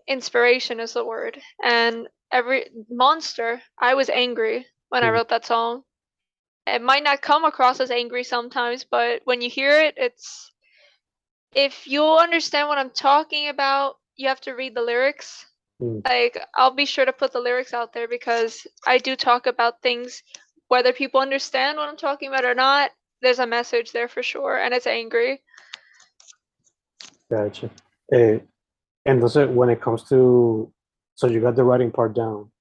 inspiration 0.07 0.79
is 0.79 0.93
the 0.93 1.05
word. 1.05 1.39
And 1.63 2.07
every 2.31 2.65
monster, 2.89 3.61
I 3.79 3.93
was 3.93 4.09
angry 4.09 4.65
when 4.89 5.03
I 5.03 5.09
wrote 5.09 5.29
that 5.29 5.45
song. 5.45 5.83
It 6.67 6.81
might 6.81 7.03
not 7.03 7.21
come 7.21 7.45
across 7.45 7.79
as 7.79 7.91
angry 7.91 8.23
sometimes, 8.23 8.85
but 8.89 9.21
when 9.25 9.41
you 9.41 9.49
hear 9.49 9.79
it, 9.79 9.95
it's 9.97 10.51
if 11.53 11.87
you'll 11.87 12.17
understand 12.17 12.67
what 12.67 12.77
I'm 12.77 12.89
talking 12.89 13.49
about, 13.49 13.95
you 14.15 14.27
have 14.29 14.41
to 14.41 14.53
read 14.53 14.75
the 14.75 14.81
lyrics. 14.81 15.45
Mm. 15.81 16.07
Like 16.07 16.39
I'll 16.55 16.73
be 16.73 16.85
sure 16.85 17.05
to 17.05 17.13
put 17.13 17.33
the 17.33 17.39
lyrics 17.39 17.73
out 17.73 17.93
there 17.93 18.07
because 18.07 18.65
I 18.85 18.97
do 18.97 19.15
talk 19.15 19.45
about 19.45 19.81
things 19.81 20.23
whether 20.67 20.93
people 20.93 21.21
understand 21.21 21.77
what 21.77 21.89
I'm 21.89 21.97
talking 21.97 22.27
about 22.27 22.45
or 22.45 22.55
not. 22.55 22.91
There's 23.21 23.39
a 23.39 23.47
message 23.47 23.91
there 23.91 24.07
for 24.07 24.23
sure, 24.23 24.57
and 24.57 24.73
it's 24.73 24.87
angry. 24.87 25.41
Gotcha. 27.29 27.69
Eh, 28.11 28.39
entonces, 29.07 29.49
when 29.51 29.69
it 29.69 29.81
comes 29.81 30.03
to, 30.09 30.71
so 31.15 31.27
you 31.27 31.41
got 31.41 31.55
the 31.55 31.63
writing 31.63 31.91
part 31.91 32.15
down. 32.15 32.51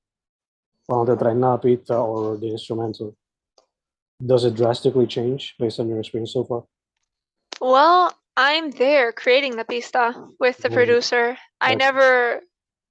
Cuando 0.88 1.16
the 1.16 1.58
pista 1.62 1.96
or 1.96 2.36
the 2.36 2.50
instrumental, 2.50 3.16
does 4.24 4.44
it 4.44 4.54
drastically 4.54 5.06
change 5.06 5.54
based 5.58 5.80
on 5.80 5.88
your 5.88 5.98
experience 5.98 6.32
so 6.32 6.44
far? 6.44 6.64
Well, 7.60 8.12
I'm 8.36 8.70
there 8.70 9.12
creating 9.12 9.56
the 9.56 9.64
pista 9.64 10.14
with 10.40 10.58
the 10.58 10.68
Mhm. 10.68 10.74
producer. 10.74 11.38
I 11.60 11.74
Gotcha. 11.74 11.78
never 11.78 12.42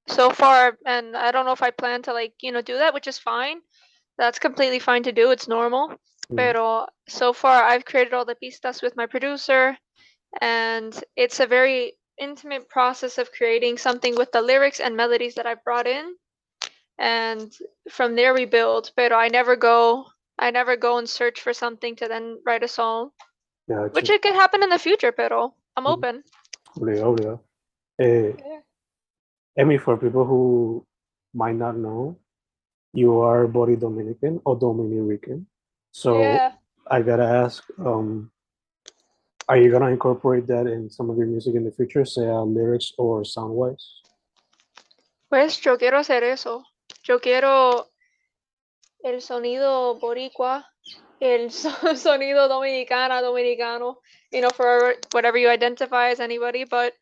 so 0.08 0.32
far 0.32 0.78
and 0.86 1.16
I 1.16 1.32
don't 1.32 1.46
know 1.46 1.52
if 1.52 1.62
I 1.62 1.72
plan 1.72 2.02
to 2.04 2.14
like, 2.14 2.34
you 2.42 2.52
know, 2.52 2.62
do 2.62 2.78
that, 2.78 2.94
which 2.94 3.08
is 3.08 3.20
fine. 3.20 3.62
That's 4.18 4.40
completely 4.40 4.80
fine 4.80 5.04
to 5.04 5.12
do. 5.12 5.32
It's 5.32 5.48
normal. 5.48 5.90
Mm. 6.30 6.38
Pero 6.38 6.88
so 7.08 7.34
far 7.34 7.64
I've 7.64 7.86
created 7.86 8.14
all 8.14 8.26
the 8.26 8.36
pistas 8.36 8.82
with 8.82 8.96
my 8.96 9.06
producer 9.06 9.78
and 10.42 10.94
it's 11.16 11.40
a 11.40 11.48
very 11.48 11.94
intimate 12.18 12.68
process 12.70 13.18
of 13.18 13.32
creating 13.32 13.78
something 13.78 14.16
with 14.16 14.32
the 14.32 14.42
lyrics 14.42 14.80
and 14.80 14.96
melodies 14.96 15.36
that 15.36 15.46
I've 15.46 15.64
brought 15.64 15.88
in. 15.88 16.16
And 16.98 17.52
from 17.90 18.16
there 18.16 18.34
we 18.34 18.46
build. 18.46 18.92
Pero 18.96 19.16
I 19.18 19.28
never 19.28 19.56
go 19.56 20.06
I 20.40 20.50
never 20.52 20.76
go 20.76 20.98
and 20.98 21.08
search 21.08 21.42
for 21.42 21.54
something 21.54 21.96
to 21.98 22.08
then 22.08 22.40
write 22.46 22.64
a 22.64 22.68
song. 22.68 23.12
Gotcha. 23.70 23.94
Which 23.94 24.10
it 24.10 24.22
could 24.22 24.34
happen 24.34 24.64
in 24.64 24.70
the 24.70 24.80
future, 24.80 25.12
pero 25.12 25.54
I'm 25.78 25.86
Mhm. 25.86 25.94
open. 25.94 26.24
Obligado, 26.76 27.10
obligado. 27.14 27.40
Eh, 28.00 28.34
Yeah. 28.38 28.62
Emmy, 29.56 29.78
for 29.78 29.96
people 29.98 30.26
who 30.26 30.86
might 31.34 31.56
not 31.56 31.76
know, 31.76 32.18
you 32.94 33.22
are 33.22 33.48
Bori 33.48 33.76
Dominican 33.76 34.42
or 34.44 34.58
Dominican. 34.58 35.46
So 35.92 36.20
yeah. 36.20 36.54
I 36.90 37.02
gotta 37.04 37.24
ask, 37.26 37.64
um, 37.80 38.32
are 39.48 39.58
you 39.58 39.70
gonna 39.72 39.92
incorporate 39.92 40.48
that 40.48 40.66
in 40.66 40.90
some 40.90 41.12
of 41.12 41.18
your 41.18 41.28
music 41.28 41.54
in 41.56 41.64
the 41.64 41.72
future, 41.72 42.06
say 42.06 42.28
uh, 42.28 42.42
lyrics 42.42 42.94
or 42.98 43.24
sound 43.24 43.54
wise? 43.54 44.02
Pues 45.30 45.62
yo 45.64 45.78
quiero 45.78 46.00
hacer 46.00 46.24
eso. 46.24 46.64
Yo 47.08 47.20
quiero 47.20 47.88
el 49.04 49.22
sonido 49.22 50.00
boricua, 50.00 50.66
el 51.20 51.52
sonido 51.98 52.48
dominicana, 52.48 53.22
dominicano, 53.22 53.98
you 54.32 54.42
know, 54.42 54.50
for 54.50 54.96
whatever 55.12 55.38
you 55.38 55.50
identify 55.50 56.10
as 56.10 56.20
anybody, 56.20 56.64
but 56.64 56.94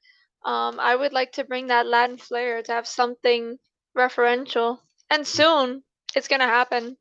um, 0.44 0.80
I 0.80 0.96
would 0.96 1.14
like 1.14 1.34
to 1.34 1.44
bring 1.44 1.68
that 1.68 1.86
Latin 1.86 2.18
flair 2.18 2.64
to 2.64 2.72
have 2.72 2.88
something 2.88 3.58
referential. 3.96 4.80
And 5.10 5.26
soon 5.26 5.84
it's 6.16 6.28
gonna 6.28 6.48
happen. 6.48 6.98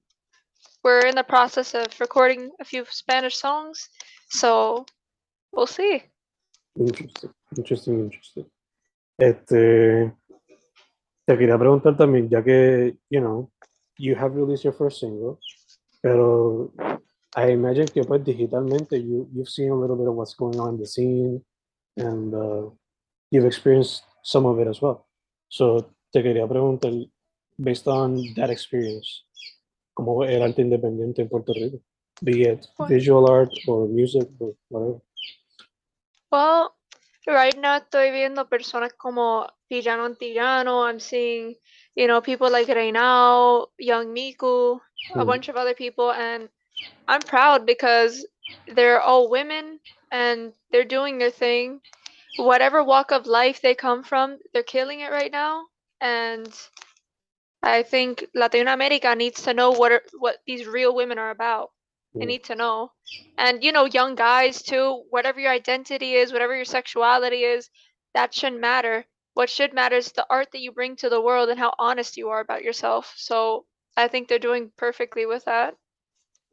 We're 0.84 1.06
in 1.06 1.14
the 1.14 1.24
process 1.24 1.74
of 1.74 1.88
recording 2.00 2.50
a 2.60 2.64
few 2.64 2.84
Spanish 2.88 3.36
songs, 3.36 3.88
so 4.28 4.84
we'll 5.52 5.66
see. 5.66 6.02
Interesting, 6.78 7.30
interesting, 7.56 8.00
interesting. 8.00 8.46
Este, 9.18 10.12
te 11.30 11.38
quería 11.38 11.56
preguntar 11.56 11.96
también, 11.96 12.28
ya 12.28 12.42
que, 12.42 12.96
you 13.08 13.20
know, 13.20 13.52
you 13.98 14.16
have 14.16 14.34
released 14.34 14.64
your 14.64 14.74
first 14.74 14.98
single, 14.98 15.38
pero 16.02 16.72
I 17.36 17.52
imagine 17.52 17.86
que 17.86 18.02
pues 18.02 18.24
digitalmente 18.24 19.00
you, 19.00 19.28
you've 19.32 19.48
seen 19.48 19.70
a 19.70 19.76
little 19.76 19.94
bit 19.94 20.08
of 20.08 20.16
what's 20.16 20.34
going 20.34 20.58
on 20.58 20.74
in 20.74 20.80
the 20.80 20.86
scene 20.86 21.40
and 21.96 22.34
uh, 22.34 22.68
you've 23.30 23.46
experienced 23.46 24.02
some 24.24 24.44
of 24.44 24.58
it 24.58 24.66
as 24.66 24.82
well. 24.82 25.06
So 25.48 25.94
te 26.12 26.20
quería 26.20 26.48
preguntar, 26.48 26.90
based 27.56 27.86
on 27.86 28.16
that 28.34 28.50
experience, 28.50 29.24
¿cómo 29.94 30.24
el 30.24 30.42
arte 30.42 30.62
independiente 30.62 31.22
en 31.22 31.28
Puerto 31.28 31.52
Rico? 31.52 31.78
Be 32.22 32.42
it 32.42 32.66
Well- 32.76 32.88
visual 32.88 33.30
art 33.30 33.52
or 33.68 33.86
music 33.86 34.28
or 34.40 34.56
whatever. 34.68 35.00
Well, 36.32 36.74
right 37.24 37.56
now 37.56 37.76
estoy 37.76 38.10
viendo 38.10 38.48
personas 38.48 38.94
como 38.94 39.46
Villano 39.70 40.04
Antillano. 40.08 40.84
I'm 40.88 41.00
seeing, 41.00 41.56
you 41.96 42.08
know, 42.08 42.20
people 42.20 42.50
like 42.50 42.68
Raiñao, 42.68 43.68
Young 43.78 44.12
Miko, 44.12 44.82
a 45.16 45.24
Hmm. 45.24 45.26
bunch 45.26 45.48
of 45.48 45.56
other 45.56 45.74
people, 45.74 46.12
and 46.12 46.50
I'm 47.08 47.24
proud 47.24 47.66
because 47.66 48.26
they're 48.66 49.00
all 49.00 49.30
women 49.30 49.80
and 50.12 50.54
they're 50.70 50.84
doing 50.84 51.18
their 51.18 51.30
thing. 51.30 51.80
Whatever 52.36 52.84
walk 52.84 53.12
of 53.12 53.26
life 53.26 53.60
they 53.62 53.74
come 53.74 54.02
from, 54.04 54.38
they're 54.52 54.62
killing 54.64 55.00
it 55.00 55.10
right 55.12 55.32
now. 55.32 55.66
And 56.00 56.52
I 57.62 57.82
think 57.84 58.26
Latin 58.34 58.68
America 58.68 59.14
needs 59.16 59.42
to 59.44 59.54
know 59.54 59.70
what 59.72 59.92
are, 59.92 60.02
what 60.18 60.42
these 60.46 60.66
real 60.66 60.94
women 60.94 61.18
are 61.18 61.30
about. 61.30 61.70
They 62.18 62.26
Mm. 62.26 62.28
need 62.28 62.44
to 62.44 62.54
know. 62.56 62.92
And 63.38 63.64
you 63.64 63.72
know, 63.72 63.86
young 63.86 64.14
guys 64.14 64.62
too, 64.62 65.04
whatever 65.10 65.40
your 65.40 65.52
identity 65.52 66.14
is, 66.14 66.32
whatever 66.32 66.54
your 66.56 66.66
sexuality 66.66 67.44
is, 67.44 67.70
that 68.14 68.34
shouldn't 68.34 68.60
matter. 68.60 69.06
What 69.34 69.50
should 69.50 69.72
matter 69.72 69.96
is 69.96 70.12
the 70.12 70.26
art 70.28 70.48
that 70.52 70.60
you 70.60 70.72
bring 70.72 70.96
to 70.96 71.08
the 71.08 71.20
world 71.20 71.48
and 71.48 71.58
how 71.58 71.72
honest 71.78 72.16
you 72.16 72.30
are 72.30 72.40
about 72.40 72.64
yourself. 72.64 73.14
So 73.16 73.64
I 73.96 74.08
think 74.08 74.28
they're 74.28 74.38
doing 74.38 74.70
perfectly 74.76 75.26
with 75.26 75.44
that. 75.44 75.74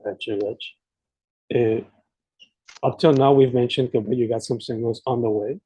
Gotcha, 0.04 0.38
gotcha. 0.38 1.86
Uh, 1.86 2.88
up 2.88 3.00
till 3.00 3.14
now, 3.14 3.34
we've 3.34 3.54
mentioned 3.54 3.90
that 3.94 4.16
you 4.16 4.30
got 4.30 4.44
some 4.44 4.62
singles 4.62 5.02
on 5.08 5.22
the 5.22 5.30
way. 5.30 5.60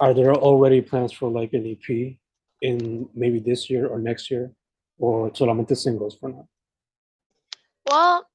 Are 0.00 0.14
there 0.14 0.34
already 0.34 0.80
plans 0.80 1.12
for 1.12 1.30
like 1.30 1.52
an 1.52 1.66
EP 1.66 2.16
in 2.60 3.08
maybe 3.14 3.40
this 3.40 3.68
year 3.68 3.88
or 3.88 3.98
next 3.98 4.30
year, 4.30 4.52
or 4.98 5.30
solamente 5.30 5.76
singles 5.76 6.16
for 6.18 6.28
now? 6.28 6.48
Well, 7.88 8.26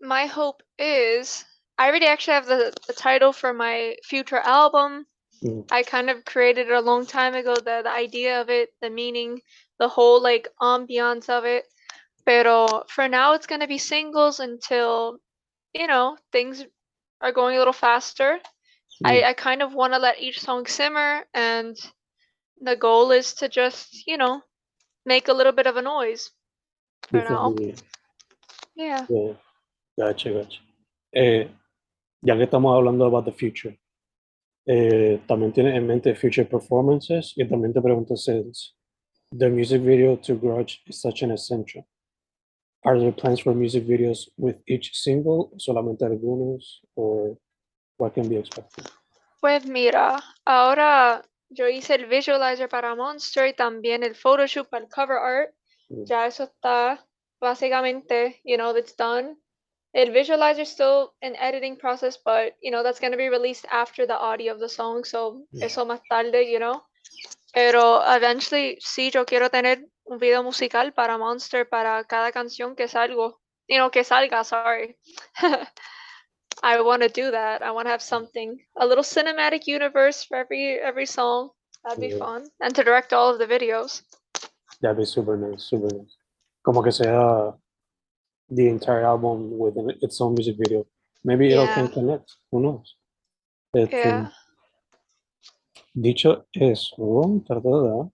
my 0.00 0.26
hope 0.26 0.62
is 0.78 1.44
I 1.78 1.88
already 1.88 2.06
actually 2.06 2.34
have 2.34 2.46
the, 2.46 2.72
the 2.86 2.92
title 2.92 3.32
for 3.32 3.52
my 3.52 3.96
future 4.04 4.38
album. 4.38 5.06
Mm. 5.42 5.66
I 5.70 5.82
kind 5.82 6.10
of 6.10 6.24
created 6.24 6.70
a 6.70 6.80
long 6.80 7.06
time 7.06 7.34
ago, 7.34 7.54
the, 7.54 7.82
the 7.84 7.90
idea 7.90 8.40
of 8.40 8.50
it, 8.50 8.70
the 8.80 8.90
meaning, 8.90 9.40
the 9.78 9.88
whole 9.88 10.22
like 10.22 10.48
ambiance 10.60 11.28
of 11.28 11.44
it. 11.44 11.64
Pero 12.24 12.84
for 12.88 13.08
now, 13.08 13.34
it's 13.34 13.46
going 13.46 13.60
to 13.60 13.68
be 13.68 13.78
singles 13.78 14.40
until, 14.40 15.18
you 15.72 15.86
know, 15.86 16.16
things 16.32 16.64
are 17.20 17.32
going 17.32 17.56
a 17.56 17.58
little 17.58 17.72
faster. 17.72 18.38
I, 19.04 19.22
I 19.22 19.32
kind 19.34 19.62
of 19.62 19.74
want 19.74 19.92
to 19.92 19.98
let 19.98 20.20
each 20.20 20.40
song 20.40 20.66
simmer, 20.66 21.24
and 21.34 21.76
the 22.60 22.76
goal 22.76 23.10
is 23.10 23.34
to 23.34 23.48
just, 23.48 24.06
you 24.06 24.16
know, 24.16 24.40
make 25.04 25.28
a 25.28 25.34
little 25.34 25.52
bit 25.52 25.66
of 25.66 25.76
a 25.76 25.82
noise 25.82 26.30
for 27.10 27.18
now. 27.18 27.54
Yeah. 28.74 29.06
Yeah, 29.08 29.32
gotcha, 29.98 30.30
gotcha. 30.30 30.60
Eh, 31.14 31.46
ya 32.22 32.34
que 32.36 32.46
estamos 32.46 32.74
hablando 32.74 33.06
about 33.06 33.26
the 33.26 33.32
future, 33.32 33.76
eh, 34.66 35.20
también 35.26 35.52
tienes 35.52 35.76
en 35.76 35.86
mente 35.86 36.14
future 36.14 36.44
performances 36.44 37.32
y 37.36 37.46
también 37.48 37.72
te 37.72 37.80
pregunto 37.80 38.16
since 38.16 38.74
the 39.36 39.48
music 39.48 39.82
video 39.82 40.16
to 40.16 40.34
Grudge 40.36 40.82
is 40.86 41.00
such 41.00 41.22
an 41.22 41.30
essential. 41.30 41.86
Are 42.84 42.98
there 42.98 43.12
plans 43.12 43.40
for 43.40 43.54
music 43.54 43.84
videos 43.84 44.28
with 44.36 44.56
each 44.66 44.92
single, 44.94 45.50
solamente 45.56 46.04
algunos, 46.04 46.82
or 46.94 47.36
what 47.98 48.14
can 48.14 48.28
be 48.28 48.36
expected? 48.36 48.86
Pues 49.40 49.66
mira, 49.66 50.18
ahora 50.44 51.22
yo 51.48 51.68
hice 51.68 51.94
el 51.94 52.06
visualizer 52.06 52.68
para 52.68 52.94
Monster 52.94 53.48
y 53.48 53.54
también 53.54 54.02
el 54.02 54.14
photoshoot 54.14 54.68
para 54.68 54.84
el 54.84 54.90
cover 54.90 55.18
art. 55.18 55.54
Mm. 55.88 56.04
Ya 56.04 56.26
eso 56.26 56.44
está 56.44 57.04
básicamente, 57.40 58.40
you 58.44 58.56
know, 58.56 58.76
it's 58.76 58.96
done. 58.96 59.36
El 59.96 60.10
visualizer 60.12 60.66
still 60.66 61.14
an 61.22 61.34
editing 61.36 61.76
process, 61.78 62.18
but 62.22 62.54
you 62.60 62.70
know, 62.70 62.82
that's 62.82 63.00
going 63.00 63.12
to 63.12 63.16
be 63.16 63.30
released 63.30 63.64
after 63.72 64.06
the 64.06 64.12
audio 64.14 64.52
of 64.52 64.60
the 64.60 64.68
song, 64.68 65.04
so 65.04 65.42
Yeah. 65.52 65.66
eso 65.66 65.86
más 65.86 66.00
tarde, 66.08 66.44
you 66.52 66.58
know. 66.58 66.82
Pero 67.54 68.02
eventually 68.04 68.76
sí 68.80 69.10
yo 69.10 69.24
quiero 69.24 69.48
tener 69.48 69.78
un 70.04 70.18
video 70.18 70.42
musical 70.42 70.92
para 70.92 71.16
Monster 71.16 71.64
para 71.64 72.04
cada 72.04 72.30
canción 72.30 72.76
que 72.76 72.88
salgo. 72.88 73.40
You 73.68 73.78
know, 73.78 73.90
que 73.90 74.04
salga, 74.04 74.44
sorry. 74.44 74.96
I 76.62 76.80
want 76.82 77.02
to 77.02 77.08
do 77.08 77.30
that. 77.30 77.62
I 77.62 77.70
want 77.70 77.86
to 77.86 77.90
have 77.90 78.02
something, 78.02 78.58
a 78.76 78.86
little 78.86 79.02
cinematic 79.04 79.66
universe 79.66 80.24
for 80.24 80.36
every 80.36 80.78
every 80.78 81.06
song. 81.06 81.50
That'd 81.84 82.00
be 82.00 82.08
Yeah. 82.08 82.18
fun. 82.18 82.50
And 82.60 82.74
to 82.74 82.84
direct 82.84 83.12
all 83.14 83.30
of 83.32 83.38
the 83.38 83.46
videos. 83.46 84.02
That'd 84.82 84.98
be 84.98 85.06
super 85.06 85.36
nice, 85.38 85.64
super 85.64 85.88
nice. 85.94 86.16
Como 86.62 86.82
que 86.82 86.92
sea 86.92 87.54
the 88.48 88.68
entire 88.68 89.04
album 89.04 89.58
with 89.58 89.76
its 90.02 90.20
own 90.20 90.34
music 90.34 90.56
video. 90.58 90.86
Maybe 91.24 91.50
it'll 91.50 91.66
can 91.66 91.88
connect. 91.88 92.36
Who 92.52 92.60
knows? 92.60 92.94
Este, 93.74 93.92
Yeah. 93.92 94.30
Dicho 95.98 96.44
eso. 96.54 98.12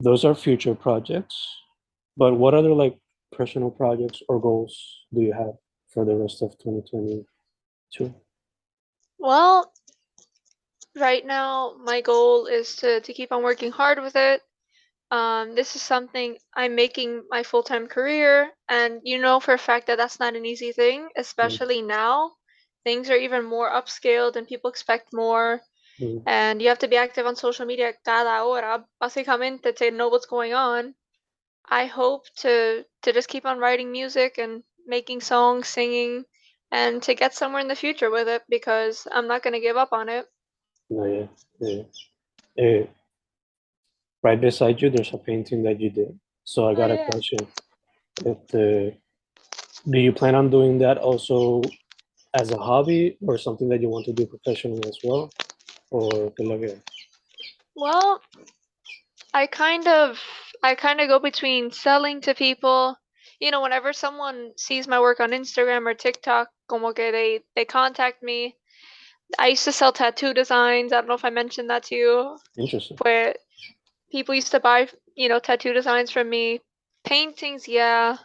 Those 0.00 0.24
are 0.24 0.34
future 0.34 0.74
projects. 0.74 1.36
But 2.16 2.34
what 2.34 2.54
other 2.54 2.72
like 2.74 2.98
personal 3.32 3.70
projects 3.70 4.22
or 4.28 4.40
goals 4.40 5.06
do 5.12 5.22
you 5.22 5.32
have 5.32 5.54
for 5.88 6.04
the 6.04 6.14
rest 6.14 6.42
of 6.42 6.56
2022? 6.58 8.14
Well, 9.18 9.72
right 10.94 11.24
now 11.26 11.74
my 11.82 12.00
goal 12.00 12.46
is 12.46 12.76
to 12.76 13.00
to 13.00 13.12
keep 13.12 13.32
on 13.32 13.42
working 13.42 13.72
hard 13.72 14.00
with 14.00 14.16
it. 14.16 14.42
Um, 15.10 15.54
this 15.54 15.76
is 15.76 15.82
something 15.82 16.38
I'm 16.54 16.74
making 16.74 17.24
my 17.30 17.42
full-time 17.42 17.86
career, 17.88 18.52
and 18.68 19.00
you 19.04 19.18
know 19.18 19.40
for 19.40 19.54
a 19.54 19.58
fact 19.58 19.86
that 19.86 19.96
that's 19.96 20.18
not 20.20 20.34
an 20.36 20.44
easy 20.46 20.72
thing, 20.72 21.08
especially 21.16 21.82
now. 21.82 22.32
Things 22.84 23.10
are 23.10 23.16
even 23.16 23.44
more 23.44 23.70
upscaled 23.70 24.36
and 24.36 24.46
people 24.46 24.70
expect 24.70 25.12
more, 25.12 25.62
Mm, 26.00 26.22
and 26.26 26.60
you 26.62 26.68
have 26.68 26.78
to 26.80 26.88
be 26.88 26.96
active 26.96 27.26
on 27.26 27.36
social 27.36 27.66
media 27.66 27.92
cada 28.04 28.42
hora, 28.44 28.84
básicamente 29.00 29.74
to 29.76 29.90
know 29.90 30.08
what's 30.08 30.26
going 30.26 30.54
on. 30.54 30.94
I 31.70 31.86
hope 31.86 32.26
to 32.36 32.84
to 33.02 33.12
just 33.12 33.28
keep 33.28 33.44
on 33.46 33.58
writing 33.58 33.92
music 33.92 34.38
and 34.38 34.62
making 34.86 35.20
songs, 35.20 35.68
singing, 35.68 36.24
and 36.70 37.02
to 37.04 37.14
get 37.14 37.34
somewhere 37.34 37.60
in 37.60 37.68
the 37.68 37.76
future 37.76 38.10
with 38.10 38.28
it 38.28 38.42
because 38.48 39.06
I'm 39.10 39.26
not 39.28 39.42
gonna 39.42 39.60
give 39.60 39.76
up 39.76 39.92
on 39.92 40.08
it. 40.08 40.26
No, 40.90 41.04
yeah, 41.06 41.26
yeah. 41.60 41.82
Eh, 42.56 42.86
right 44.26 44.40
beside 44.40 44.82
you, 44.82 44.90
there's 44.90 45.12
a 45.12 45.18
painting 45.18 45.62
that 45.62 45.80
you 45.80 45.90
did. 45.90 46.18
So 46.44 46.58
I 46.68 46.72
oh, 46.72 46.76
got 46.80 46.90
Oh, 46.90 46.94
a 46.98 47.10
question. 47.10 47.38
If 48.32 48.38
do 49.92 49.98
you 50.06 50.12
plan 50.12 50.34
on 50.34 50.50
doing 50.50 50.78
that 50.84 50.98
also 50.98 51.62
as 52.34 52.50
a 52.50 52.58
hobby 52.68 53.16
or 53.28 53.38
something 53.38 53.68
that 53.70 53.80
you 53.80 53.88
want 53.88 54.04
to 54.06 54.12
do 54.12 54.26
professionally 54.26 54.82
as 54.92 54.98
well? 55.04 55.30
Or 55.90 56.10
qué 56.34 56.42
es 56.42 56.48
lo 56.48 56.56
Well, 57.76 58.20
I 59.32 59.46
kind 59.46 59.86
of 59.86 60.20
I 60.62 60.74
kind 60.74 61.00
of 61.00 61.08
go 61.08 61.18
between 61.20 61.70
selling 61.70 62.20
to 62.22 62.34
people. 62.34 62.96
You 63.38 63.50
know, 63.52 63.62
whenever 63.62 63.92
someone 63.92 64.52
sees 64.56 64.88
my 64.88 64.98
work 64.98 65.20
on 65.20 65.30
Instagram 65.30 65.86
or 65.86 65.94
TikTok, 65.94 66.48
como 66.68 66.92
que 66.92 67.12
they 67.12 67.40
they 67.54 67.64
contact 67.64 68.22
me. 68.22 68.56
I 69.38 69.48
used 69.54 69.64
to 69.64 69.72
sell 69.72 69.92
tattoo 69.92 70.32
designs. 70.34 70.92
I 70.92 70.96
don't 70.96 71.08
know 71.08 71.20
if 71.22 71.24
I 71.24 71.30
mentioned 71.30 71.70
that 71.70 71.84
to 71.88 71.94
you. 71.94 72.14
Interesting. 72.56 72.96
where 73.02 73.34
people 74.10 74.34
used 74.34 74.52
to 74.52 74.60
buy, 74.60 74.88
you 75.14 75.28
know, 75.28 75.38
tattoo 75.38 75.72
designs 75.72 76.10
from 76.10 76.28
me. 76.28 76.60
Paintings, 77.04 77.68
yeah. 77.68 78.16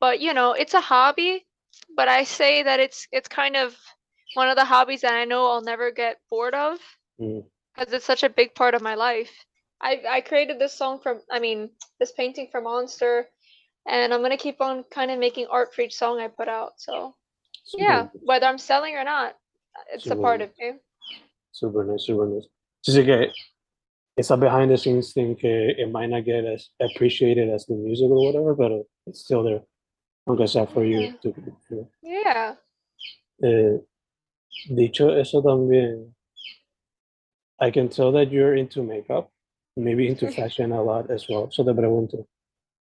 But 0.00 0.20
you 0.20 0.34
know, 0.34 0.52
it's 0.52 0.74
a 0.74 0.80
hobby, 0.80 1.44
but 1.96 2.08
I 2.08 2.24
say 2.24 2.62
that 2.62 2.80
it's 2.80 3.06
it's 3.12 3.28
kind 3.28 3.56
of 3.56 3.76
one 4.34 4.48
of 4.48 4.56
the 4.56 4.64
hobbies 4.64 5.02
that 5.02 5.14
I 5.14 5.24
know 5.24 5.46
I'll 5.50 5.62
never 5.62 5.90
get 5.90 6.18
bored 6.30 6.54
of 6.54 6.78
Mm, 7.18 7.44
because 7.74 7.94
it's 7.94 8.04
such 8.04 8.24
a 8.24 8.28
big 8.28 8.54
part 8.54 8.74
of 8.74 8.82
my 8.82 8.94
life. 8.94 9.32
I 9.80 10.02
I 10.06 10.20
created 10.20 10.58
this 10.58 10.74
song 10.74 11.00
from 11.00 11.22
I 11.30 11.38
mean, 11.38 11.70
this 11.98 12.12
painting 12.12 12.48
for 12.50 12.60
Monster 12.60 13.28
and 13.86 14.12
I'm 14.12 14.20
going 14.20 14.32
to 14.32 14.36
keep 14.36 14.60
on 14.60 14.84
kind 14.90 15.10
of 15.10 15.18
making 15.18 15.46
art 15.46 15.74
for 15.74 15.82
each 15.82 15.94
song 15.94 16.18
I 16.18 16.28
put 16.28 16.48
out. 16.48 16.72
So, 16.76 17.14
super 17.64 17.84
yeah, 17.84 18.08
whether 18.20 18.46
I'm 18.46 18.58
selling 18.58 18.96
or 18.96 19.04
not, 19.04 19.36
it's 19.92 20.06
a 20.06 20.16
part 20.16 20.40
of 20.40 20.50
me. 20.58 20.72
Super 21.52 21.84
nice, 21.84 22.04
super 22.04 22.26
nice. 22.26 22.48
Sí, 22.82 22.92
sí 22.92 23.04
que 23.04 23.32
it's 24.16 24.30
a 24.30 24.36
behind 24.36 24.70
the 24.70 24.78
scenes 24.78 25.12
thing 25.12 25.36
que 25.36 25.74
it 25.76 25.90
might 25.90 26.08
not 26.08 26.24
get 26.24 26.44
as 26.44 26.70
appreciated 26.80 27.50
as 27.50 27.66
the 27.66 27.74
music 27.74 28.08
or 28.08 28.24
whatever, 28.24 28.54
but 28.54 28.72
it's 29.06 29.20
still 29.20 29.42
there. 29.42 29.60
Aunque 30.26 30.48
sea 30.48 30.66
for 30.72 30.84
you 30.84 31.16
to, 31.22 31.34
you 31.36 31.54
know. 31.70 31.88
Yeah. 32.02 32.54
Eh, 33.42 33.78
dicho 34.74 35.10
eso 35.10 35.42
también, 35.42 36.12
I 37.60 37.70
can 37.70 37.88
tell 37.88 38.10
that 38.12 38.32
you're 38.32 38.54
into 38.54 38.82
makeup, 38.82 39.30
maybe 39.76 40.08
into 40.08 40.30
fashion 40.32 40.72
a 40.72 40.82
lot 40.82 41.10
as 41.10 41.26
well. 41.28 41.50
So 41.50 41.62
te 41.62 41.72
pregunto, 41.72 42.26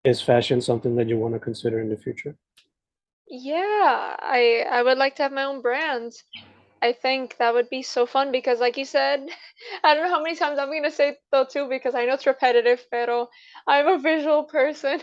is 0.04 0.22
fashion 0.22 0.62
something 0.62 0.96
that 0.96 1.10
you 1.10 1.18
want 1.18 1.34
to 1.34 1.40
consider 1.40 1.82
in 1.82 1.90
the 1.90 1.98
future? 1.98 2.36
Yeah, 3.28 4.16
I 4.20 4.66
I 4.70 4.84
would 4.84 4.98
like 4.98 5.16
to 5.16 5.24
have 5.24 5.32
my 5.32 5.44
own 5.44 5.62
brand. 5.62 6.14
I 6.86 6.94
think 6.94 7.38
that 7.38 7.54
would 7.56 7.70
be 7.70 7.82
so 7.82 8.06
fun 8.06 8.32
because 8.32 8.60
like 8.60 8.78
you 8.78 8.86
said, 8.86 9.28
I 9.84 9.96
don't 9.96 10.04
know 10.04 10.16
how 10.16 10.22
many 10.22 10.36
times 10.36 10.60
I'm 10.60 10.72
gonna 10.72 10.92
say 10.92 11.18
though 11.32 11.46
too 11.46 11.68
because 11.68 11.96
I 11.96 12.06
know 12.06 12.14
it's 12.14 12.28
repetitive, 12.28 12.86
pero 12.92 13.28
I'm 13.68 13.88
a 13.88 13.98
visual 13.98 14.44
person 14.44 15.02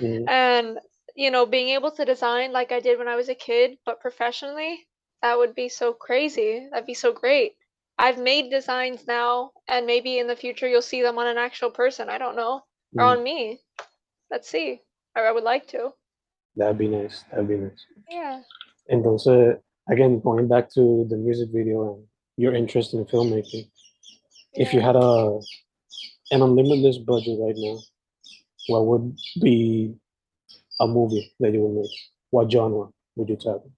Mm, 0.00 0.28
and 0.28 0.78
you 1.16 1.30
know, 1.32 1.44
being 1.46 1.70
able 1.70 1.90
to 1.90 2.04
design 2.04 2.52
like 2.52 2.70
I 2.70 2.80
did 2.80 2.98
when 2.98 3.08
I 3.08 3.16
was 3.16 3.28
a 3.28 3.34
kid, 3.34 3.78
but 3.84 4.00
professionally, 4.00 4.86
that 5.22 5.36
would 5.36 5.54
be 5.54 5.68
so 5.68 5.92
crazy. 5.92 6.68
That'd 6.70 6.86
be 6.86 6.94
so 6.94 7.12
great. 7.12 7.56
I've 7.98 8.18
made 8.18 8.50
designs 8.50 9.06
now 9.06 9.50
and 9.68 9.86
maybe 9.86 10.18
in 10.18 10.28
the 10.28 10.36
future 10.36 10.68
you'll 10.68 10.80
see 10.82 11.02
them 11.02 11.18
on 11.18 11.26
an 11.26 11.36
actual 11.36 11.70
person. 11.70 12.08
I 12.08 12.18
don't 12.18 12.36
know. 12.36 12.62
Or 12.96 13.04
mm, 13.04 13.16
on 13.16 13.24
me. 13.24 13.60
Let's 14.30 14.48
see. 14.48 14.80
Or 15.16 15.26
I 15.26 15.32
would 15.32 15.44
like 15.44 15.66
to. 15.74 15.92
that'd 16.56 16.78
be 16.78 16.88
nice. 16.88 17.24
That'd 17.30 17.48
be 17.48 17.56
nice. 17.56 17.84
Yeah. 18.08 18.42
Entonces, 18.90 19.60
again, 19.90 20.20
going 20.20 20.48
back 20.48 20.72
to 20.74 21.06
the 21.08 21.16
music 21.16 21.50
video 21.52 21.94
and 21.94 22.04
your 22.36 22.54
interest 22.54 22.94
in 22.94 23.04
filmmaking, 23.04 23.68
if 24.54 24.72
you 24.72 24.80
had 24.80 24.96
a 24.96 25.38
an 26.32 26.42
unlimited 26.42 27.04
budget 27.04 27.38
right 27.40 27.56
now, 27.56 27.78
what 28.68 28.86
would 28.86 29.16
be 29.42 29.94
a 30.80 30.86
movie 30.86 31.32
that 31.40 31.52
you 31.52 31.60
would 31.60 31.82
make? 31.82 31.90
What 32.30 32.50
genre 32.50 32.88
would 33.16 33.28
you 33.28 33.36
tackle? 33.36 33.72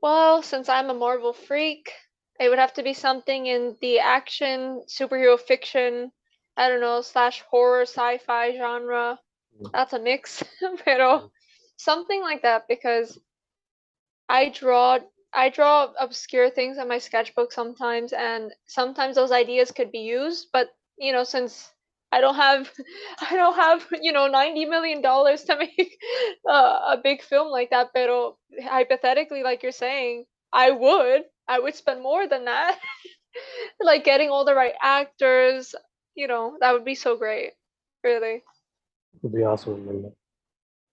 Well, 0.00 0.42
since 0.42 0.68
I'm 0.68 0.90
a 0.90 0.94
Marvel 0.94 1.32
freak, 1.32 1.90
it 2.38 2.48
would 2.48 2.58
have 2.58 2.74
to 2.74 2.82
be 2.82 2.94
something 2.94 3.46
in 3.46 3.76
the 3.80 3.98
action, 4.00 4.82
superhero 4.88 5.38
fiction, 5.38 6.12
I 6.56 6.68
don't 6.68 6.80
know, 6.80 7.00
slash 7.00 7.42
horror, 7.50 7.82
sci-fi 7.82 8.56
genre. 8.56 9.18
Mm. 9.60 9.72
That's 9.72 9.92
a 9.92 9.98
mix, 9.98 10.44
pero 10.84 11.30
something 11.76 12.20
like 12.20 12.42
that 12.42 12.68
because 12.68 13.18
I 14.28 14.50
draw 14.50 14.98
I 15.34 15.48
draw 15.48 15.90
obscure 15.98 16.50
things 16.50 16.78
in 16.78 16.88
my 16.88 16.98
sketchbook 16.98 17.52
sometimes, 17.52 18.12
and 18.12 18.52
sometimes 18.66 19.16
those 19.16 19.32
ideas 19.32 19.72
could 19.72 19.90
be 19.90 20.00
used, 20.00 20.48
but 20.52 20.68
you 20.96 21.12
know, 21.12 21.24
since 21.24 21.72
I 22.12 22.20
don't 22.20 22.36
have 22.36 22.70
I 23.20 23.34
don't 23.34 23.56
have, 23.56 23.86
you 24.00 24.12
know, 24.12 24.28
90 24.28 24.66
million 24.66 25.02
dollars 25.02 25.42
to 25.44 25.56
make 25.58 25.98
uh, 26.48 26.94
a 26.94 27.00
big 27.02 27.22
film 27.22 27.48
like 27.50 27.70
that, 27.70 27.90
pero 27.92 28.36
hypothetically, 28.62 29.42
like 29.42 29.62
you're 29.62 29.72
saying, 29.72 30.24
I 30.52 30.70
would. 30.70 31.22
I 31.48 31.58
would 31.58 31.74
spend 31.74 32.02
more 32.02 32.26
than 32.26 32.46
that. 32.46 32.78
like 33.80 34.04
getting 34.04 34.30
all 34.30 34.44
the 34.44 34.54
right 34.54 34.74
actors, 34.80 35.74
you 36.14 36.28
know, 36.28 36.56
that 36.60 36.72
would 36.72 36.84
be 36.84 36.94
so 36.94 37.16
great. 37.16 37.52
Really. 38.02 38.36
It 38.36 39.22
Would 39.22 39.34
be 39.34 39.42
awesome. 39.42 39.84
man. 39.84 40.12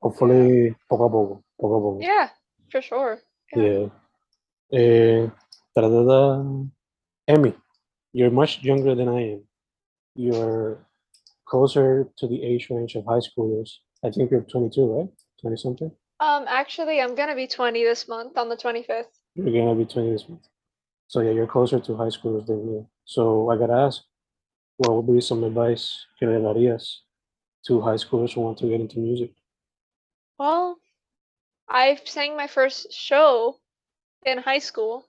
Hopefully, 0.02 0.76
poco 0.90 1.10
poco, 1.10 1.44
poco 1.60 1.80
poco. 1.80 2.00
Yeah, 2.02 2.30
for 2.72 2.82
sure. 2.82 3.20
Yeah. 3.56 3.88
Ta-da-da-da. 4.72 6.44
Emmy, 7.28 7.54
you're 8.14 8.32
much 8.32 8.64
younger 8.64 8.96
than 8.96 9.10
I 9.10 9.22
am. 9.34 9.44
You're 10.16 10.86
closer 11.46 12.08
to 12.18 12.28
the 12.28 12.42
age 12.44 12.70
range 12.70 12.96
of 12.96 13.06
high 13.06 13.20
schoolers. 13.20 13.78
I 14.04 14.10
think 14.10 14.32
you're 14.32 14.42
22, 14.42 14.86
right? 14.86 15.10
20 15.42 15.58
something? 15.58 15.92
Um, 16.20 16.46
actually, 16.48 17.02
I'm 17.02 17.16
gonna 17.16 17.36
be 17.36 17.48
20 17.48 17.84
this 17.84 18.08
month 18.08 18.38
on 18.38 18.48
the 18.48 18.56
25th. 18.56 19.06
You're 19.36 19.52
gonna 19.52 19.76
be 19.76 19.86
20 19.86 20.12
this 20.12 20.30
month. 20.30 20.48
So 21.08 21.20
yeah, 21.22 21.32
you're 21.32 21.48
closer 21.48 21.80
to 21.80 21.98
high 21.98 22.14
schoolers 22.16 22.46
than 22.46 22.66
me. 22.66 22.86
So 23.06 23.50
I 23.50 23.58
gotta 23.58 23.74
ask, 23.74 24.04
what 24.78 24.96
would 24.96 25.14
be 25.14 25.22
some 25.22 25.44
advice 25.44 26.06
que 26.18 26.28
le 26.28 26.40
darías 26.40 26.98
to 27.68 27.82
high 27.82 27.96
schoolers 27.96 28.34
who 28.34 28.42
want 28.42 28.58
to 28.60 28.68
get 28.68 28.82
into 28.82 29.00
music? 29.00 29.32
Well, 30.38 30.78
I 31.68 32.00
sang 32.06 32.38
my 32.38 32.48
first 32.48 32.94
show 32.94 33.58
in 34.26 34.38
high 34.38 34.60
school. 34.60 35.08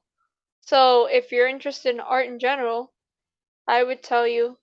So 0.61 1.07
if 1.07 1.33
you're 1.33 1.49
interested 1.49 1.95
in 1.95 2.01
art 2.01 2.27
in 2.27 2.39
general, 2.39 2.93
I 3.67 3.83
would 3.83 4.03
tell 4.03 4.27
you 4.27 4.59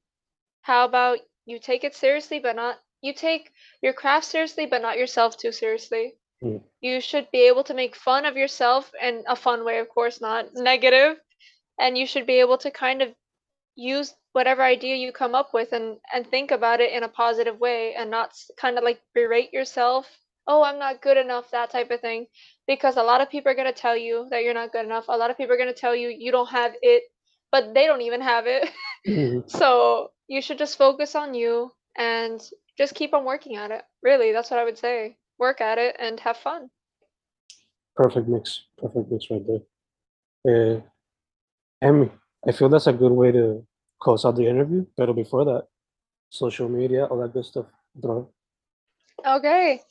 how 0.62 0.86
about 0.86 1.20
you 1.46 1.60
take 1.60 1.84
it 1.84 1.96
seriously, 1.96 2.40
but 2.40 2.56
not 2.56 2.80
you 3.02 3.14
take 3.14 3.52
your 3.82 3.94
craft 3.94 4.26
seriously, 4.26 4.66
but 4.66 4.82
not 4.82 4.98
yourself 4.98 5.38
too 5.38 5.52
seriously. 5.52 6.16
Mm. 6.44 6.62
You 6.82 7.02
should 7.02 7.30
be 7.32 7.48
able 7.48 7.64
to 7.66 7.74
make 7.74 7.96
fun 7.96 8.26
of 8.26 8.38
yourself 8.38 8.92
in 9.02 9.24
a 9.28 9.36
fun 9.36 9.66
way, 9.66 9.80
of 9.80 9.90
course, 9.90 10.22
not 10.22 10.54
negative. 10.54 11.18
And 11.80 11.98
you 11.98 12.06
should 12.06 12.26
be 12.26 12.40
able 12.40 12.58
to 12.60 12.72
kind 12.72 13.02
of 13.02 13.14
use 13.76 14.14
whatever 14.34 14.62
idea 14.62 14.96
you 14.96 15.12
come 15.12 15.34
up 15.34 15.54
with 15.54 15.72
and 15.72 15.98
and 16.14 16.28
think 16.28 16.52
about 16.52 16.82
it 16.82 16.92
in 16.92 17.04
a 17.04 17.08
positive 17.08 17.60
way 17.60 17.94
and 17.96 18.12
not 18.12 18.32
kind 18.58 18.78
of 18.78 18.84
like 18.84 19.02
berate 19.14 19.54
yourself 19.54 20.06
oh 20.48 20.62
i'm 20.62 20.78
not 20.78 21.02
good 21.02 21.18
enough 21.18 21.50
that 21.52 21.72
type 21.72 21.90
of 21.90 22.02
thing 22.02 22.28
because 22.70 22.98
a 22.98 23.04
lot 23.04 23.20
of 23.20 23.30
people 23.32 23.52
are 23.52 23.56
going 23.56 23.74
to 23.74 23.82
tell 23.82 23.98
you 23.98 24.28
that 24.30 24.44
you're 24.44 24.54
not 24.54 24.72
good 24.72 24.86
enough 24.86 25.06
a 25.10 25.18
lot 25.18 25.32
of 25.32 25.38
people 25.38 25.54
are 25.54 25.58
going 25.58 25.74
to 25.74 25.82
tell 25.82 25.96
you 25.96 26.10
you 26.10 26.32
don't 26.32 26.50
have 26.50 26.74
it 26.82 27.04
but 27.52 27.74
they 27.74 27.86
don't 27.88 28.02
even 28.02 28.22
have 28.22 28.46
it 28.48 28.70
Mhm. 29.08 29.50
so 29.50 30.12
you 30.28 30.42
should 30.42 30.60
just 30.60 30.78
focus 30.78 31.16
on 31.16 31.34
you 31.34 31.72
and 31.98 32.40
just 32.78 32.96
keep 32.96 33.14
on 33.14 33.26
working 33.26 33.56
at 33.56 33.72
it 33.72 33.84
really 34.04 34.32
that's 34.32 34.52
what 34.52 34.60
i 34.60 34.64
would 34.64 34.78
say 34.78 35.18
work 35.40 35.62
at 35.62 35.78
it 35.78 35.96
and 36.00 36.20
have 36.20 36.38
fun 36.38 36.70
Perfect 38.00 38.30
mix. 38.30 38.64
Perfect 38.78 39.12
mix 39.12 39.26
right 39.30 39.46
there. 39.46 40.78
Uh, 40.78 40.82
Emmy, 41.82 42.10
I 42.48 42.54
feel 42.54 42.70
that's 42.70 42.88
a 42.88 42.94
good 42.94 43.12
way 43.12 43.34
to 43.34 43.68
close 44.02 44.24
out 44.24 44.38
the 44.38 44.48
interview. 44.48 44.86
But 44.96 45.12
before 45.14 45.44
that, 45.44 45.68
social 46.30 46.70
media, 46.70 47.06
all 47.06 47.20
that 47.20 47.34
good 47.34 47.44
stuff. 47.44 47.66
Bro. 47.96 48.30
Okay, 49.26 49.82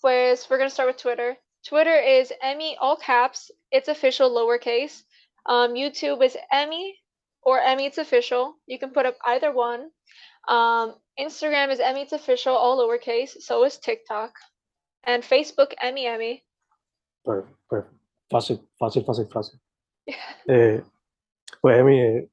pues 0.00 0.46
we're 0.48 0.56
gonna 0.56 0.70
start 0.70 0.88
with 0.88 0.96
Twitter. 0.96 1.36
Twitter 1.68 1.96
is 1.96 2.32
Emmy 2.42 2.76
all 2.80 2.96
caps. 2.96 3.50
It's 3.70 3.88
official 3.88 4.30
lowercase. 4.30 5.02
Um, 5.44 5.74
YouTube 5.74 6.24
is 6.24 6.36
Emmy 6.50 6.96
or 7.42 7.60
Emmy 7.60 7.84
it's 7.84 7.98
official. 7.98 8.56
You 8.66 8.78
can 8.78 8.90
put 8.90 9.04
up 9.04 9.16
either 9.26 9.52
one. 9.52 9.90
Um, 10.48 10.94
Instagram 11.20 11.70
is 11.70 11.78
Emmy 11.78 12.02
it's 12.02 12.12
official, 12.12 12.54
all 12.54 12.78
lowercase. 12.78 13.42
So 13.42 13.64
is 13.64 13.76
TikTok, 13.76 14.32
and 15.04 15.22
Facebook 15.22 15.74
Emmy 15.80 16.06
Emmy. 16.06 16.42
Perfect, 17.24 17.56
perfect. 17.68 17.94
Fácil, 18.32 18.60
fácil, 18.80 19.04
fácil, 19.04 19.28
fácil. 19.28 19.60
Eh, 20.48 20.80
pues, 21.60 21.78
Emmy, 21.78 22.00
eh, 22.00 22.26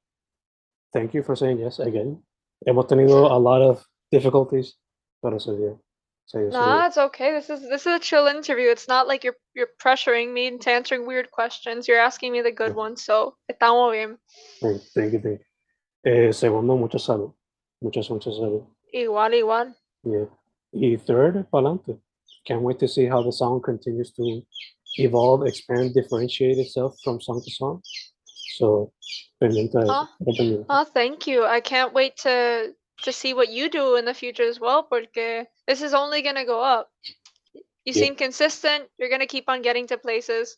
thank 0.93 1.13
you 1.13 1.23
for 1.23 1.35
saying 1.35 1.59
yes 1.59 1.79
again. 1.79 2.23
Hemos 2.65 2.87
tenido 2.87 3.29
a 3.29 3.37
lot 3.37 3.61
of 3.61 3.85
difficulties, 4.11 4.77
pero 5.21 5.39
se 5.39 5.51
dio. 5.57 5.81
Se 6.27 6.39
dio, 6.39 6.49
se 6.49 6.57
dio. 6.57 6.59
Nah, 6.65 6.87
it's 6.87 6.97
okay. 6.97 7.31
This 7.31 7.49
is 7.49 7.61
this 7.69 7.81
is 7.85 7.93
a 7.95 7.99
chill 7.99 8.27
interview. 8.27 8.69
It's 8.69 8.87
not 8.87 9.07
like 9.07 9.23
you're 9.23 9.37
you're 9.55 9.69
pressuring 9.81 10.33
me 10.33 10.47
into 10.47 10.71
answering 10.71 11.05
weird 11.05 11.29
questions. 11.31 11.87
You're 11.87 11.99
asking 11.99 12.31
me 12.31 12.41
the 12.41 12.51
good 12.51 12.69
Yeah. 12.71 12.83
ones, 12.83 13.03
so 13.05 13.35
estamos 13.51 13.91
bien. 13.91 14.17
Thank 14.61 14.81
thank 14.93 15.13
you, 15.13 15.19
thank 15.19 15.39
you. 15.39 15.45
Eh, 16.11 16.31
segundo, 16.31 16.75
mucha 16.77 16.97
salud. 16.99 17.33
Muchas, 17.81 18.09
mucha 18.09 18.29
salud. 18.31 18.65
Igual, 18.93 19.33
igual. 19.33 19.75
Yeah. 20.03 20.25
Y 20.71 20.97
third, 20.97 21.45
pa'lante. 21.51 21.99
Can't 22.45 22.61
wait 22.61 22.79
to 22.79 22.87
see 22.87 23.05
how 23.07 23.21
the 23.23 23.31
song 23.31 23.61
continues 23.61 24.11
to 24.13 24.41
evolve, 24.97 25.45
expand, 25.47 25.93
differentiate 25.93 26.57
itself 26.59 26.95
from 27.03 27.19
song 27.19 27.41
to 27.43 27.49
song. 27.51 27.81
So, 28.57 28.91
pendiente 29.41 29.83
Ah. 29.89 30.07
Oh, 30.69 30.85
thank 30.85 31.27
you. 31.27 31.43
I 31.43 31.59
can't 31.59 31.93
wait 31.93 32.17
to 32.17 32.73
to 33.03 33.11
see 33.11 33.33
what 33.33 33.49
you 33.49 33.69
do 33.69 33.95
in 33.97 34.05
the 34.05 34.13
future 34.13 34.47
as 34.47 34.59
well, 34.59 34.83
porque 34.83 35.47
this 35.67 35.81
is 35.81 35.93
only 35.93 36.21
gonna 36.21 36.45
go 36.45 36.61
up. 36.61 36.89
You 37.85 37.93
Yeah. 37.93 38.03
seem 38.05 38.15
consistent. 38.15 38.89
You're 38.97 39.09
gonna 39.09 39.27
keep 39.27 39.45
on 39.47 39.61
getting 39.61 39.87
to 39.87 39.97
places, 39.97 40.57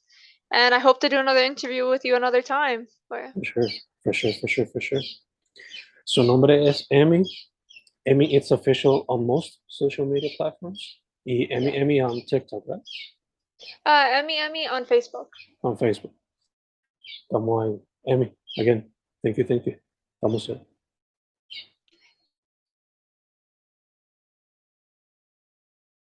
and 0.51 0.73
I 0.73 0.79
hope 0.79 0.99
to 1.01 1.09
do 1.09 1.19
another 1.19 1.43
interview 1.43 1.89
with 1.89 2.05
you 2.05 2.15
another 2.15 2.41
time. 2.41 2.87
But 3.09 3.33
For 3.33 3.43
sure, 3.43 3.69
for 4.03 4.13
sure, 4.13 4.33
for 4.33 4.47
sure, 4.47 4.65
for 4.65 4.81
sure. 4.81 5.01
Su 6.05 6.23
nombre 6.23 6.65
es 6.67 6.85
Emmy. 6.89 7.23
Emmy, 8.05 8.33
it's 8.33 8.51
official 8.51 9.03
on 9.09 9.25
most 9.27 9.59
social 9.67 10.05
media 10.05 10.29
platforms. 10.37 10.99
Y 11.25 11.47
Emmy, 11.51 11.65
Yeah. 11.73 11.81
Emmy 11.81 11.99
on 12.01 12.21
TikTok, 12.25 12.63
right? 12.67 12.81
uh, 13.85 14.07
Emmy, 14.19 14.37
Emmy 14.37 14.67
on 14.67 14.85
Facebook. 14.85 15.27
On 15.63 15.75
Facebook. 15.77 16.13
Estamos 17.23 17.63
ahí. 17.65 17.81
Emmy, 18.07 18.31
again, 18.57 18.93
thank 19.23 19.37
you, 19.37 19.43
thank 19.43 19.65
you. 19.65 19.75
Vamos 20.21 20.47
a 20.49 20.53